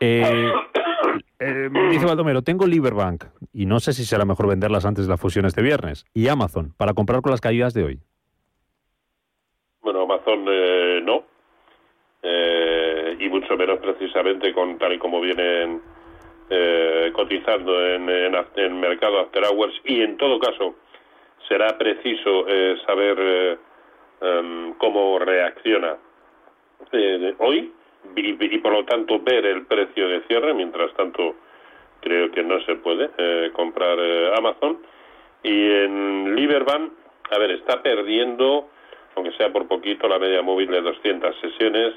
Eh, 0.01 0.51
eh, 1.39 1.69
dice 1.89 2.05
Baldomero, 2.05 2.41
tengo 2.41 2.67
Liberbank 2.67 3.23
y 3.53 3.65
no 3.65 3.79
sé 3.79 3.93
si 3.93 4.03
será 4.03 4.25
mejor 4.25 4.49
venderlas 4.49 4.85
antes 4.85 5.05
de 5.05 5.09
la 5.09 5.17
fusión 5.17 5.45
este 5.45 5.61
viernes. 5.63 6.05
Y 6.13 6.27
Amazon, 6.27 6.73
para 6.77 6.93
comprar 6.93 7.21
con 7.21 7.31
las 7.31 7.39
caídas 7.39 7.73
de 7.73 7.85
hoy. 7.85 7.99
Bueno, 9.81 10.01
Amazon 10.01 10.45
no. 11.05 11.23
y 13.19 13.29
mucho 13.29 13.55
menos 13.57 13.79
precisamente 13.79 14.53
con 14.53 14.77
tal 14.77 14.93
y 14.93 14.99
como 14.99 15.21
vienen 15.21 15.81
cotizando 17.13 17.85
en, 17.85 18.09
en, 18.09 18.79
mercado 18.79 19.19
after 19.19 19.43
hours. 19.45 19.73
Y 19.85 20.01
en 20.01 20.17
todo 20.17 20.39
caso, 20.39 20.75
será 21.47 21.77
preciso 21.77 22.45
saber 22.85 23.59
em, 24.21 24.73
cómo 24.75 25.19
reacciona 25.19 25.97
hoy 27.39 27.71
y, 28.15 28.57
por 28.59 28.73
lo 28.73 28.85
tanto 28.85 29.19
ver 29.19 29.45
el 29.45 29.65
precio 29.65 30.07
de 30.07 30.21
cierre. 30.21 30.53
Mientras 30.53 30.93
tanto, 30.93 31.35
creo 32.01 32.31
que 32.31 32.43
no 32.43 32.59
se 32.65 32.75
puede 32.75 33.09
eh, 33.17 33.51
comprar 33.53 33.97
eh, 33.99 34.33
Amazon. 34.37 34.79
Y 35.43 35.71
en 35.71 36.35
Liberbank, 36.35 36.91
a 37.31 37.37
ver, 37.37 37.51
está 37.51 37.81
perdiendo, 37.81 38.69
aunque 39.15 39.35
sea 39.37 39.51
por 39.51 39.67
poquito, 39.67 40.07
la 40.07 40.19
media 40.19 40.41
móvil 40.41 40.69
de 40.69 40.81
200 40.81 41.35
sesiones. 41.39 41.93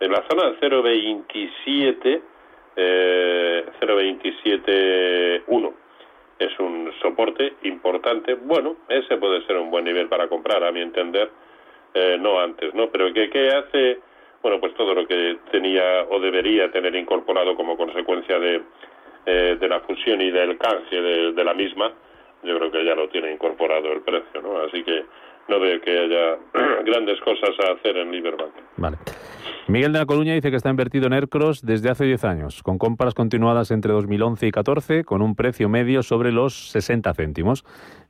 En 0.00 0.12
la 0.12 0.24
zona 0.28 0.54
0.27, 0.60 2.20
eh, 2.76 3.64
0.27.1 3.80 5.72
es 6.38 6.58
un 6.58 6.92
soporte 7.00 7.54
importante. 7.62 8.34
Bueno, 8.34 8.76
ese 8.88 9.16
puede 9.16 9.44
ser 9.46 9.56
un 9.56 9.70
buen 9.70 9.84
nivel 9.84 10.08
para 10.08 10.28
comprar, 10.28 10.62
a 10.64 10.72
mi 10.72 10.80
entender, 10.80 11.30
eh, 11.94 12.16
no 12.20 12.38
antes, 12.38 12.74
¿no? 12.74 12.90
Pero 12.90 13.12
¿qué, 13.12 13.30
qué 13.30 13.48
hace 13.48 14.00
bueno, 14.46 14.60
pues 14.60 14.74
todo 14.74 14.94
lo 14.94 15.08
que 15.08 15.38
tenía 15.50 16.04
o 16.08 16.20
debería 16.20 16.70
tener 16.70 16.94
incorporado 16.94 17.56
como 17.56 17.76
consecuencia 17.76 18.38
de, 18.38 18.62
eh, 19.26 19.56
de 19.58 19.68
la 19.68 19.80
fusión 19.80 20.20
y 20.20 20.30
del 20.30 20.56
canje 20.56 21.02
de, 21.02 21.44
la 21.44 21.52
misma, 21.52 21.90
yo 22.44 22.56
creo 22.56 22.70
que 22.70 22.84
ya 22.84 22.94
lo 22.94 23.08
tiene 23.08 23.32
incorporado 23.32 23.92
el 23.92 24.02
precio, 24.02 24.40
¿no? 24.40 24.58
Así 24.58 24.84
que 24.84 25.04
no 25.48 25.58
veo 25.58 25.80
que 25.80 25.98
haya 25.98 26.36
grandes 26.84 27.20
cosas 27.22 27.50
a 27.58 27.72
hacer 27.72 27.96
en 27.96 28.12
Liberbank. 28.12 28.52
Miguel 29.66 29.92
de 29.92 29.98
la 29.98 30.06
Coruña 30.06 30.34
dice 30.34 30.52
que 30.52 30.56
está 30.56 30.70
invertido 30.70 31.08
en 31.08 31.14
Aircross 31.14 31.66
desde 31.66 31.90
hace 31.90 32.04
10 32.04 32.24
años, 32.24 32.62
con 32.62 32.78
compras 32.78 33.14
continuadas 33.14 33.72
entre 33.72 33.92
2011 33.94 34.46
y 34.46 34.50
2014, 34.52 35.02
con 35.02 35.22
un 35.22 35.34
precio 35.34 35.68
medio 35.68 36.04
sobre 36.04 36.30
los 36.30 36.70
60 36.70 37.12
céntimos. 37.14 37.64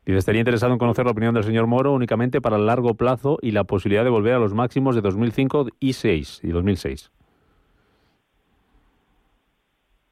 Dice, 0.06 0.18
estaría 0.18 0.38
interesado 0.38 0.72
en 0.72 0.78
conocer 0.78 1.04
la 1.04 1.10
opinión 1.10 1.34
del 1.34 1.42
señor 1.42 1.66
Moro 1.66 1.92
únicamente 1.92 2.40
para 2.40 2.54
el 2.54 2.66
largo 2.66 2.94
plazo 2.94 3.38
y 3.42 3.50
la 3.50 3.64
posibilidad 3.64 4.04
de 4.04 4.10
volver 4.10 4.34
a 4.34 4.38
los 4.38 4.54
máximos 4.54 4.94
de 4.94 5.00
2005 5.00 5.66
y 5.80 5.94
6 5.94 6.42
y 6.44 6.52
2006. 6.52 7.10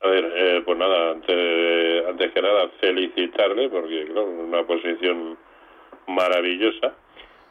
A 0.01 0.09
ver, 0.09 0.33
eh, 0.35 0.63
pues 0.67 0.77
nada, 0.77 1.13
antes, 1.13 2.33
que 2.33 2.43
nada 2.43 2.69
felicitarle 2.81 3.69
porque 3.69 4.07
claro, 4.07 4.27
una 4.27 4.67
posición 4.67 5.39
maravillosa. 6.09 6.93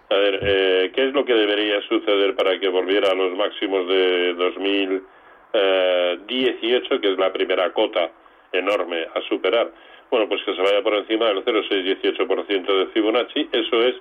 A 0.10 0.16
ver, 0.16 0.40
eh, 0.42 0.92
¿qué 0.94 1.08
es 1.08 1.14
lo 1.14 1.24
que 1.24 1.36
debería 1.36 1.80
suceder 1.88 2.36
para 2.36 2.60
que 2.60 2.68
volviera 2.68 3.12
a 3.12 3.16
los 3.16 3.38
máximos 3.38 3.88
de 3.88 4.34
2018, 4.34 7.00
que 7.00 7.14
es 7.14 7.18
la 7.18 7.32
primera 7.32 7.72
cota 7.72 8.12
enorme 8.52 9.08
a 9.16 9.22
superar? 9.30 9.72
Bueno, 10.14 10.30
pues 10.30 10.44
que 10.44 10.54
se 10.54 10.62
vaya 10.62 10.84
por 10.84 10.94
encima 10.94 11.26
del 11.26 11.44
0,618% 11.44 12.78
de 12.78 12.86
Fibonacci, 12.94 13.50
eso 13.52 13.82
es 13.82 13.96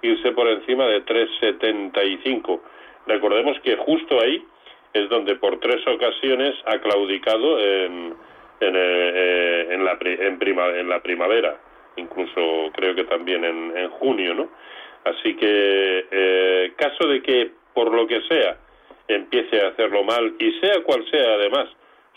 irse 0.00 0.32
por 0.32 0.48
encima 0.48 0.86
de 0.86 1.04
3,75. 1.04 2.58
Recordemos 3.06 3.60
que 3.60 3.76
justo 3.76 4.18
ahí 4.18 4.42
es 4.94 5.10
donde 5.10 5.36
por 5.36 5.60
tres 5.60 5.86
ocasiones 5.86 6.54
ha 6.64 6.78
claudicado 6.78 7.60
en, 7.60 8.14
en, 8.60 8.74
eh, 8.76 9.66
en, 9.72 9.84
la, 9.84 9.98
en, 10.00 10.38
prima, 10.38 10.68
en 10.68 10.88
la 10.88 11.02
primavera, 11.02 11.60
incluso 11.96 12.70
creo 12.72 12.94
que 12.94 13.04
también 13.04 13.44
en, 13.44 13.76
en 13.76 13.90
junio, 13.90 14.32
¿no? 14.32 14.48
Así 15.04 15.36
que, 15.36 16.06
eh, 16.10 16.72
caso 16.76 17.06
de 17.08 17.20
que 17.20 17.50
por 17.74 17.92
lo 17.92 18.06
que 18.06 18.22
sea 18.22 18.56
empiece 19.06 19.60
a 19.60 19.68
hacerlo 19.68 20.02
mal 20.02 20.32
y 20.38 20.50
sea 20.60 20.82
cual 20.82 21.04
sea 21.10 21.34
además 21.34 21.68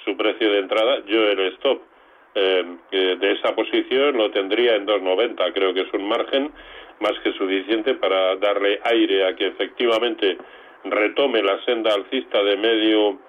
su 0.06 0.16
precio 0.16 0.50
de 0.54 0.60
entrada, 0.60 1.04
yo 1.06 1.30
el 1.30 1.40
stop 1.56 1.91
eh, 2.34 2.66
de 2.92 3.32
esa 3.34 3.54
posición 3.56 4.18
lo 4.18 4.32
tendría 4.32 4.76
en 4.76 4.86
2,90. 4.86 5.54
Creo 5.54 5.74
que 5.74 5.82
es 5.82 5.94
un 5.94 6.08
margen 6.08 6.52
más 7.00 7.14
que 7.24 7.34
suficiente 7.34 7.96
para 7.96 8.36
darle 8.38 8.80
aire 8.84 9.28
a 9.28 9.36
que 9.36 9.48
efectivamente 9.48 10.38
retome 10.86 11.44
la 11.44 11.64
senda 11.66 11.94
alcista 11.94 12.42
de 12.44 12.58
medio 12.58 13.20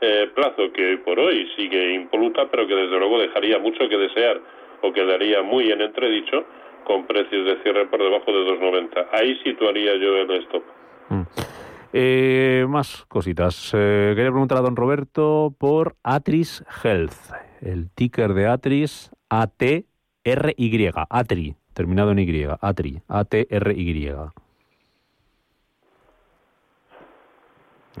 eh, 0.00 0.30
plazo 0.34 0.72
que 0.72 0.86
hoy 0.86 0.96
por 0.98 1.18
hoy 1.18 1.50
sigue 1.56 1.94
impoluta, 1.94 2.50
pero 2.50 2.66
que 2.66 2.74
desde 2.74 2.98
luego 2.98 3.18
dejaría 3.18 3.58
mucho 3.58 3.88
que 3.88 3.96
desear 3.96 4.40
o 4.82 4.92
quedaría 4.92 5.42
muy 5.42 5.70
en 5.70 5.80
entredicho 5.80 6.44
con 6.84 7.06
precios 7.06 7.44
de 7.46 7.62
cierre 7.62 7.86
por 7.86 8.02
debajo 8.02 8.32
de 8.32 8.50
2,90. 8.52 9.08
Ahí 9.12 9.38
situaría 9.44 9.94
yo 9.96 10.16
el 10.16 10.30
stop. 10.42 10.64
Mm. 11.10 11.49
Eh, 11.92 12.66
más 12.68 13.04
cositas. 13.06 13.70
quería 13.72 14.30
preguntar 14.30 14.58
a 14.58 14.62
don 14.62 14.76
Roberto 14.76 15.54
por 15.58 15.96
Atris 16.02 16.64
Health 16.82 17.14
el 17.60 17.90
ticker 17.90 18.32
de 18.34 18.46
Atris, 18.46 19.10
A-T-R-Y, 19.28 20.90
Atri, 21.10 21.56
terminado 21.74 22.12
en 22.12 22.18
Y, 22.18 22.46
Atri, 22.60 23.02
A-T-R-Y. 23.08 24.08
A 24.08 24.32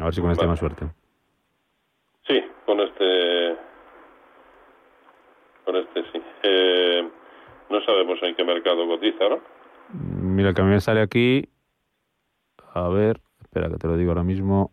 ver 0.04 0.14
si 0.14 0.20
con 0.20 0.30
este 0.30 0.46
más 0.46 0.58
suerte. 0.58 0.86
Sí, 2.26 2.42
con 2.64 2.80
este. 2.80 3.56
Con 5.64 5.76
este 5.76 6.02
sí. 6.12 6.22
Eh, 6.42 7.08
no 7.68 7.84
sabemos 7.84 8.18
en 8.22 8.34
qué 8.34 8.44
mercado 8.44 8.86
cotiza, 8.86 9.28
¿no? 9.28 9.40
Mira, 9.92 10.54
que 10.54 10.62
a 10.62 10.64
mí 10.64 10.70
me 10.70 10.80
sale 10.80 11.02
aquí. 11.02 11.48
A 12.72 12.88
ver, 12.88 13.20
espera 13.50 13.68
que 13.68 13.78
te 13.78 13.88
lo 13.88 13.96
digo 13.96 14.12
ahora 14.12 14.22
mismo. 14.22 14.70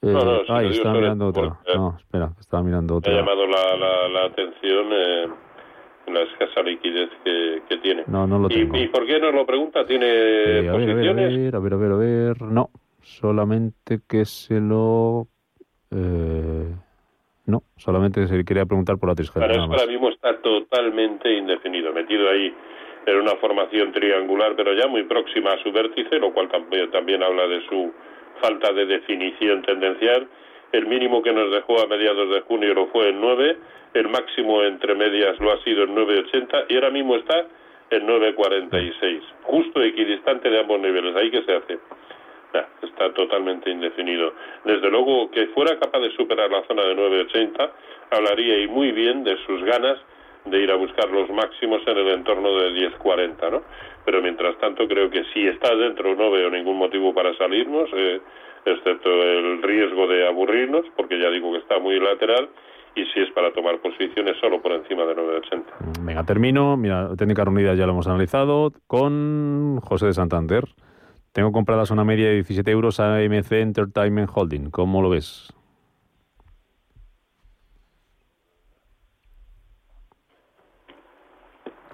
Eh, 0.00 0.12
no, 0.12 0.24
no, 0.24 0.40
ay, 0.48 0.70
estaba 0.70 0.94
mirando 0.94 1.26
otra. 1.26 1.60
No, 1.74 1.96
espera, 1.98 2.32
estaba 2.40 2.62
mirando 2.62 2.96
otra. 2.96 3.12
Me 3.12 3.18
ha 3.18 3.20
llamado 3.20 3.46
la, 3.46 3.76
la, 3.76 4.08
la 4.08 4.24
atención 4.24 4.86
eh, 4.90 5.26
la 6.06 6.22
escasa 6.22 6.62
liquidez 6.62 7.10
que, 7.22 7.62
que, 7.68 7.76
tiene. 7.78 8.04
No, 8.06 8.26
no 8.26 8.38
lo 8.38 8.48
tengo. 8.48 8.78
¿Y, 8.78 8.88
por 8.88 9.04
qué 9.06 9.20
nos 9.20 9.34
lo 9.34 9.44
pregunta? 9.44 9.84
¿Tiene 9.84 10.06
eh, 10.08 10.70
posiciones? 10.72 11.54
A 11.54 11.58
ver, 11.58 11.74
a 11.74 11.76
ver, 11.76 11.92
a 11.92 11.96
ver, 11.96 12.42
No, 12.42 12.70
solamente 13.02 14.00
que 14.08 14.24
se 14.24 14.58
lo... 14.58 15.28
Eh, 15.90 16.74
no, 17.44 17.62
solamente 17.76 18.26
se 18.26 18.42
quería 18.42 18.64
preguntar 18.64 18.96
por 18.96 19.10
la 19.10 19.14
trisquera. 19.14 19.48
Para 19.48 19.64
ahora 19.64 19.86
mismo 19.86 20.08
está 20.08 20.40
totalmente 20.40 21.30
indefinido, 21.30 21.92
metido 21.92 22.30
ahí 22.30 22.54
en 23.06 23.16
una 23.16 23.36
formación 23.36 23.92
triangular, 23.92 24.54
pero 24.56 24.72
ya 24.74 24.86
muy 24.86 25.04
próxima 25.04 25.52
a 25.52 25.62
su 25.62 25.72
vértice, 25.72 26.18
lo 26.18 26.32
cual 26.32 26.48
también, 26.48 26.90
también 26.90 27.22
habla 27.22 27.46
de 27.46 27.66
su 27.66 27.92
falta 28.40 28.72
de 28.72 28.86
definición 28.86 29.62
tendencial. 29.62 30.28
El 30.72 30.86
mínimo 30.86 31.22
que 31.22 31.32
nos 31.32 31.50
dejó 31.50 31.80
a 31.80 31.86
mediados 31.86 32.30
de 32.30 32.40
junio 32.42 32.74
lo 32.74 32.86
fue 32.88 33.08
en 33.08 33.20
9, 33.20 33.56
el 33.94 34.08
máximo 34.08 34.62
entre 34.62 34.94
medias 34.94 35.38
lo 35.40 35.52
ha 35.52 35.62
sido 35.64 35.84
en 35.84 35.96
9,80 35.96 36.66
y 36.68 36.74
ahora 36.76 36.90
mismo 36.90 37.16
está 37.16 37.46
en 37.90 38.06
9,46, 38.06 39.20
justo 39.42 39.82
equidistante 39.82 40.48
de 40.48 40.60
ambos 40.60 40.80
niveles. 40.80 41.16
¿Ahí 41.16 41.30
qué 41.30 41.42
se 41.42 41.54
hace? 41.54 41.78
está 42.82 43.12
totalmente 43.14 43.70
indefinido. 43.70 44.32
Desde 44.64 44.90
luego 44.90 45.30
que 45.30 45.46
fuera 45.48 45.78
capaz 45.78 46.00
de 46.00 46.10
superar 46.16 46.50
la 46.50 46.62
zona 46.66 46.82
de 46.82 46.96
9,80, 46.96 47.70
hablaría 48.10 48.58
y 48.58 48.66
muy 48.66 48.92
bien 48.92 49.24
de 49.24 49.36
sus 49.46 49.62
ganas 49.64 49.98
de 50.44 50.58
ir 50.62 50.70
a 50.70 50.76
buscar 50.76 51.08
los 51.10 51.28
máximos 51.30 51.82
en 51.86 51.98
el 51.98 52.08
entorno 52.08 52.56
de 52.56 52.70
10,40, 52.72 53.50
¿no? 53.50 53.62
pero 54.04 54.22
mientras 54.22 54.58
tanto 54.58 54.86
creo 54.88 55.10
que 55.10 55.24
si 55.32 55.46
está 55.46 55.74
dentro 55.74 56.14
no 56.14 56.30
veo 56.30 56.50
ningún 56.50 56.78
motivo 56.78 57.14
para 57.14 57.36
salirnos, 57.36 57.88
eh, 57.94 58.20
excepto 58.64 59.08
el 59.08 59.62
riesgo 59.62 60.06
de 60.06 60.26
aburrirnos, 60.26 60.84
porque 60.96 61.20
ya 61.20 61.30
digo 61.30 61.52
que 61.52 61.58
está 61.58 61.78
muy 61.78 61.98
lateral, 62.00 62.48
y 62.94 63.04
si 63.06 63.20
es 63.20 63.30
para 63.32 63.52
tomar 63.52 63.78
posiciones 63.80 64.36
solo 64.40 64.60
por 64.60 64.72
encima 64.72 65.04
de 65.04 65.14
9,80. 65.14 65.64
Venga, 66.04 66.24
termino. 66.24 66.76
Mira, 66.76 67.14
técnica 67.16 67.44
reunida 67.44 67.74
ya 67.74 67.86
lo 67.86 67.92
hemos 67.92 68.08
analizado 68.08 68.72
con 68.86 69.78
José 69.80 70.06
de 70.06 70.12
Santander. 70.14 70.64
Tengo 71.32 71.52
compradas 71.52 71.92
una 71.92 72.04
media 72.04 72.26
de 72.26 72.34
17 72.34 72.68
euros 72.70 72.98
a 72.98 73.16
AMC 73.16 73.52
Entertainment 73.52 74.28
Holding. 74.34 74.70
¿Cómo 74.70 75.02
lo 75.02 75.10
ves? 75.10 75.54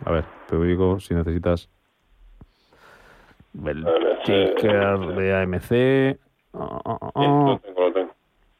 A 0.07 0.13
ver, 0.13 0.25
te 0.49 0.57
digo 0.57 1.01
si 1.01 1.15
necesitas 1.15 1.69
El 3.67 3.85
ticker 4.25 4.99
de 4.99 5.35
AMC. 5.35 6.19
Oh, 6.53 6.81
oh, 6.85 6.99
oh, 7.01 7.11
oh. 7.15 7.49
lo 7.51 7.59
tengo, 7.59 7.81
lo 7.81 7.93
tengo. 7.93 8.15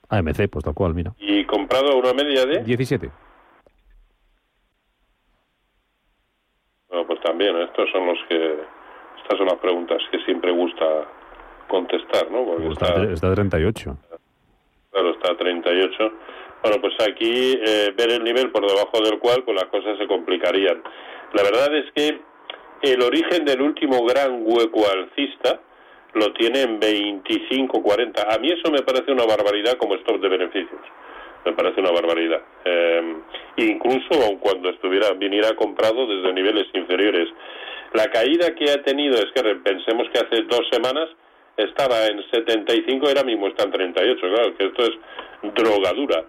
AMC, 0.09 0.49
pues 0.51 0.65
tal 0.65 0.75
cual, 0.75 0.95
mira. 0.95 1.15
¿Y 1.19 1.45
comprado 1.45 1.97
una 1.99 2.13
media 2.13 2.45
de? 2.47 2.65
17. 2.65 3.11
Bueno, 6.89 7.07
pues 7.07 7.21
también, 7.21 7.57
estos 7.63 7.91
son 7.93 8.07
los 8.09 8.19
que... 8.29 8.59
Estas 9.23 9.39
son 9.39 9.47
las 9.47 9.59
preguntas 9.59 9.99
que 10.11 10.19
siempre 10.25 10.51
gusta 10.51 10.85
contestar, 11.69 12.29
¿no? 12.31 12.45
Porque 12.45 12.69
Está, 12.69 12.87
está, 12.89 13.13
está 13.13 13.35
38. 13.35 13.97
claro, 14.91 15.11
está 15.11 15.33
a 15.33 15.37
38. 15.37 16.13
Bueno, 16.63 16.81
pues 16.81 16.95
aquí 17.09 17.61
eh, 17.65 17.95
ver 17.97 18.11
el 18.11 18.25
nivel 18.25 18.51
por 18.51 18.67
debajo 18.67 19.01
del 19.01 19.19
cual 19.21 19.45
pues 19.45 19.55
las 19.57 19.71
cosas 19.71 19.97
se 19.99 20.07
complicarían. 20.09 20.83
La 21.37 21.43
verdad 21.43 21.69
es 21.75 21.93
que 21.93 22.19
el 22.81 23.03
origen 23.03 23.45
del 23.45 23.61
último 23.61 24.07
gran 24.07 24.41
hueco 24.43 24.89
alcista 24.89 25.61
lo 26.15 26.33
tiene 26.33 26.63
en 26.63 26.81
25-40. 26.81 28.35
A 28.35 28.39
mí 28.39 28.51
eso 28.51 28.73
me 28.73 28.81
parece 28.81 29.13
una 29.13 29.27
barbaridad 29.27 29.77
como 29.77 29.97
stop 29.97 30.19
de 30.23 30.31
beneficios. 30.31 30.81
Me 31.45 31.53
parece 31.53 31.79
una 31.81 31.91
barbaridad. 31.91 32.41
Eh, 32.65 33.17
incluso 33.59 34.15
aun 34.25 34.39
cuando 34.39 34.71
estuviera 34.71 35.13
viniera 35.13 35.55
comprado 35.57 36.07
desde 36.07 36.33
niveles 36.33 36.69
inferiores. 36.73 37.29
La 37.93 38.11
caída 38.11 38.55
que 38.55 38.71
ha 38.71 38.83
tenido 38.83 39.17
es 39.17 39.27
que 39.35 39.43
pensemos 39.57 40.09
que 40.15 40.21
hace 40.21 40.43
dos 40.45 40.63
semanas 40.71 41.11
estaba 41.59 42.07
en 42.07 42.25
75 42.31 43.05
y 43.05 43.09
ahora 43.09 43.25
mismo 43.25 43.49
está 43.49 43.65
en 43.65 43.73
38. 43.73 44.21
Claro, 44.21 44.57
que 44.57 44.65
esto 44.65 44.85
es 44.85 45.55
drogadura. 45.55 46.25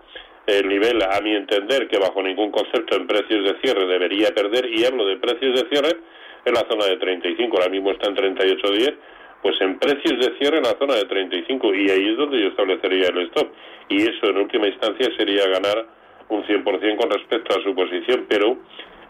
El 0.48 0.68
nivel, 0.70 1.02
a 1.04 1.20
mi 1.22 1.36
entender, 1.36 1.88
que 1.90 1.98
bajo 2.00 2.24
ningún 2.24 2.52
concepto 2.52 2.96
en 2.96 3.06
precios 3.06 3.44
de 3.44 3.60
cierre 3.62 3.86
debería 3.86 4.34
perder, 4.34 4.66
y 4.74 4.86
hablo 4.86 5.06
de 5.06 5.18
precios 5.18 5.62
de 5.62 5.68
cierre, 5.70 5.98
en 6.46 6.54
la 6.54 6.66
zona 6.70 6.86
de 6.86 6.96
35, 6.98 7.58
ahora 7.58 7.70
mismo 7.70 7.92
está 7.92 8.08
en 8.08 8.16
38.10, 8.16 8.96
pues 9.42 9.60
en 9.62 9.78
precios 9.78 10.18
de 10.26 10.38
cierre 10.40 10.58
en 10.58 10.64
la 10.64 10.78
zona 10.80 10.96
de 10.96 11.04
35, 11.06 11.76
y 11.76 11.90
ahí 11.92 12.10
es 12.12 12.18
donde 12.18 12.40
yo 12.42 12.48
establecería 12.48 13.10
el 13.10 13.18
stop. 13.28 13.50
Y 13.90 14.02
eso 14.04 14.30
en 14.30 14.38
última 14.38 14.68
instancia 14.68 15.10
sería 15.18 15.48
ganar 15.48 15.86
un 16.30 16.44
100% 16.46 16.96
con 16.98 17.10
respecto 17.12 17.60
a 17.60 17.64
su 17.64 17.76
posición, 17.76 18.26
pero 18.30 18.58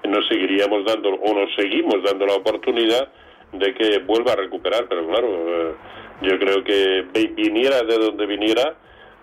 nos 0.07 0.27
seguiríamos 0.27 0.85
dando, 0.85 1.09
o 1.09 1.33
nos 1.33 1.53
seguimos 1.55 2.01
dando 2.03 2.25
la 2.25 2.33
oportunidad 2.35 3.09
de 3.53 3.73
que 3.75 3.99
vuelva 3.99 4.33
a 4.33 4.35
recuperar, 4.35 4.87
pero 4.89 5.07
claro, 5.07 5.27
eh, 5.29 5.73
yo 6.23 6.39
creo 6.39 6.63
que 6.63 7.05
vi- 7.13 7.27
viniera 7.27 7.81
de 7.83 7.97
donde 7.97 8.25
viniera, 8.25 8.75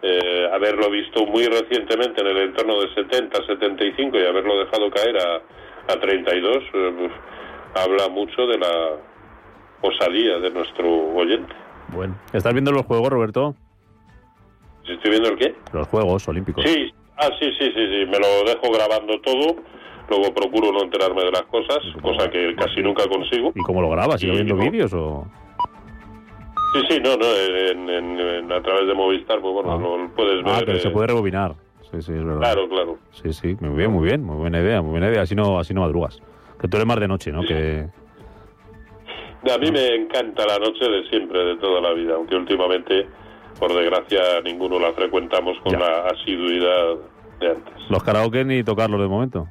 eh, 0.07 0.50
haberlo 0.52 0.90
visto 0.90 1.24
muy 1.24 1.46
recientemente 1.46 2.20
en 2.20 2.26
el 2.26 2.36
entorno 2.36 2.78
de 2.78 2.92
70, 2.94 3.46
75 3.46 4.18
y 4.18 4.26
haberlo 4.26 4.59
dejado 4.59 4.90
caer 4.90 5.16
a, 5.16 5.92
a 5.94 5.98
32, 5.98 6.57
eh, 6.57 6.92
pues, 6.98 7.12
habla 7.74 8.09
mucho 8.11 8.46
de 8.46 8.59
la 8.59 8.98
osadía 9.80 10.38
de 10.40 10.50
nuestro 10.50 11.14
oyente. 11.14 11.55
Bueno. 11.88 12.14
¿Estás 12.34 12.52
viendo 12.52 12.70
los 12.70 12.84
juegos, 12.84 13.09
Roberto? 13.09 13.55
¿Si 14.84 14.92
¿Estoy 14.92 15.12
viendo 15.12 15.30
el 15.30 15.38
qué? 15.38 15.55
Los 15.72 15.88
juegos 15.88 16.28
olímpicos. 16.28 16.64
Sí, 16.66 16.92
ah, 17.16 17.30
sí, 17.40 17.50
sí, 17.59 17.72
sí, 17.74 17.86
sí, 17.86 18.07
me 18.07 18.18
lo 18.18 18.44
dejo 18.44 18.70
grabando 18.74 19.18
todo, 19.22 19.57
luego 20.11 20.34
procuro 20.34 20.70
no 20.70 20.82
enterarme 20.82 21.24
de 21.24 21.30
las 21.30 21.44
cosas, 21.44 21.78
cosa 22.02 22.30
que 22.30 22.55
casi 22.57 22.82
nunca 22.82 23.09
consigo. 23.09 23.52
¿Y 23.55 23.62
cómo 23.62 23.80
lo 23.80 23.88
grabas? 23.88 24.20
¿Sigo 24.20 24.34
Y 24.34 24.42
viendo 24.42 24.57
vídeos 24.57 24.92
o...? 24.92 25.26
Sí, 26.75 26.81
sí, 26.91 27.01
no, 27.01 27.16
no, 27.16 27.25
en, 27.27 27.89
en- 27.89 28.20
en- 28.20 28.53
a 28.53 28.61
través 28.61 28.87
de 28.89 28.95
Movistar, 28.95 29.41
pues 29.41 29.55
bueno, 29.55 29.79
lo 29.79 30.09
puedes 30.14 30.43
ver. 30.43 30.55
Ah, 30.55 30.62
que 30.66 30.79
se 30.81 30.89
eh, 30.89 30.91
puede 30.91 31.07
rebobinar. 31.07 31.55
Sí, 31.91 32.03
sí, 32.03 32.12
es 32.12 32.25
verdad. 32.25 32.41
Claro, 32.41 32.68
claro. 32.68 32.99
Sí, 33.12 33.33
sí, 33.33 33.57
muy 33.61 33.77
bien, 33.77 33.93
muy 33.93 34.05
bien, 34.09 34.25
muy 34.25 34.37
buena 34.37 34.61
idea, 34.61 34.83
muy 34.83 34.91
buena 34.91 35.09
idea. 35.09 35.22
Así 35.22 35.37
no, 35.37 35.59
así 35.61 35.72
no 35.72 35.83
madrugas. 35.83 36.20
Que 36.61 36.66
tú 36.66 36.77
eres 36.77 36.87
más 36.87 36.99
de 36.99 37.07
noche, 37.07 37.31
¿no? 37.31 37.43
Que 37.43 37.87
A 39.53 39.59
mí 39.59 39.70
me 39.70 39.95
encanta 39.95 40.45
la 40.47 40.59
noche 40.59 40.85
de 40.89 41.09
siempre, 41.11 41.39
de 41.45 41.57
toda 41.59 41.81
la 41.81 41.93
vida, 41.93 42.14
aunque 42.14 42.35
últimamente, 42.35 43.07
por 43.61 43.72
desgracia, 43.72 44.41
ninguno 44.43 44.79
la 44.81 44.93
frecuentamos 44.95 45.57
con 45.61 45.79
la 45.79 46.09
asiduidad 46.09 46.97
de 47.39 47.51
antes. 47.51 47.75
los 47.91 48.03
karaoke 48.03 48.45
ni 48.45 48.64
tocarlos 48.64 49.01
de 49.01 49.07
momento. 49.07 49.47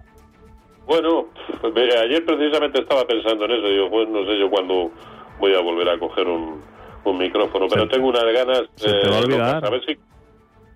Bueno, 0.88 1.28
pues, 1.62 1.96
ayer 1.96 2.26
precisamente 2.26 2.82
estaba 2.82 3.06
pensando 3.06 3.46
en 3.46 3.52
eso, 3.52 3.68
digo, 3.68 3.90
pues 3.90 4.10
no 4.10 4.26
sé 4.26 4.38
yo 4.38 4.50
cuándo 4.50 4.92
voy 5.40 5.54
a 5.54 5.62
volver 5.62 5.88
a 5.90 5.98
coger 5.98 6.28
un, 6.28 6.62
un 7.06 7.18
micrófono, 7.18 7.68
pero 7.70 7.88
tengo 7.88 8.08
unas 8.08 8.26
ganas 8.34 8.64
se 8.76 8.89
te 8.89 9.10
va 9.10 9.18
a 9.18 9.20
eh, 9.20 9.24
olvidar. 9.24 9.66
a 9.66 9.70
ver 9.70 9.86
si 9.86 9.97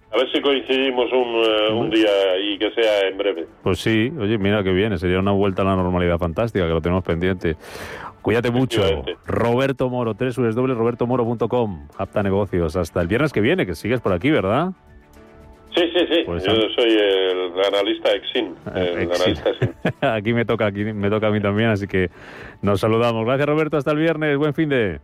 a 0.09 0.17
ver 0.17 0.31
si 0.31 0.41
coincidimos 0.41 1.11
un, 1.11 1.43
eh, 1.43 1.73
un 1.73 1.89
día 1.89 2.39
y 2.41 2.57
que 2.57 2.71
sea 2.71 3.07
en 3.09 3.17
breve. 3.17 3.45
Pues 3.61 3.79
sí, 3.79 4.11
oye, 4.19 4.37
mira 4.37 4.63
que 4.63 4.71
viene, 4.71 4.97
sería 4.97 5.19
una 5.19 5.31
vuelta 5.31 5.63
a 5.63 5.65
la 5.65 5.75
normalidad 5.75 6.17
fantástica, 6.17 6.65
que 6.65 6.73
lo 6.73 6.81
tenemos 6.81 7.03
pendiente. 7.03 7.57
Cuídate 8.21 8.51
mucho. 8.51 8.81
Roberto 9.25 9.89
Moro, 9.89 10.13
www.robertomoro.com, 10.13 11.87
apta 11.97 12.23
negocios. 12.23 12.75
Hasta 12.75 13.01
el 13.01 13.07
viernes 13.07 13.31
que 13.33 13.41
viene, 13.41 13.65
que 13.65 13.75
sigues 13.75 14.01
por 14.01 14.13
aquí, 14.13 14.31
¿verdad? 14.31 14.71
Sí, 15.75 15.83
sí, 15.93 16.05
sí, 16.11 16.23
Pues, 16.25 16.43
yo 16.43 16.53
soy 16.75 16.91
el 16.91 17.51
analista 17.71 18.11
Exin, 18.11 18.55
el 18.73 18.87
Exin. 18.99 19.11
analista 19.11 19.49
Exin. 19.49 19.73
aquí 20.01 20.33
me 20.33 20.43
toca, 20.45 20.65
aquí 20.65 20.85
me 20.85 21.09
toca 21.09 21.27
a 21.27 21.31
mí 21.31 21.39
también, 21.39 21.69
así 21.69 21.85
que 21.87 22.09
nos 22.61 22.79
saludamos. 22.79 23.25
Gracias, 23.25 23.47
Roberto, 23.47 23.77
hasta 23.77 23.91
el 23.91 23.97
viernes, 23.97 24.37
buen 24.37 24.53
fin 24.53 24.69
de... 24.69 24.99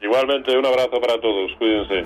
Igualmente, 0.00 0.56
un 0.56 0.66
abrazo 0.66 1.00
para 1.00 1.20
todos, 1.20 1.52
cuídense. 1.58 2.04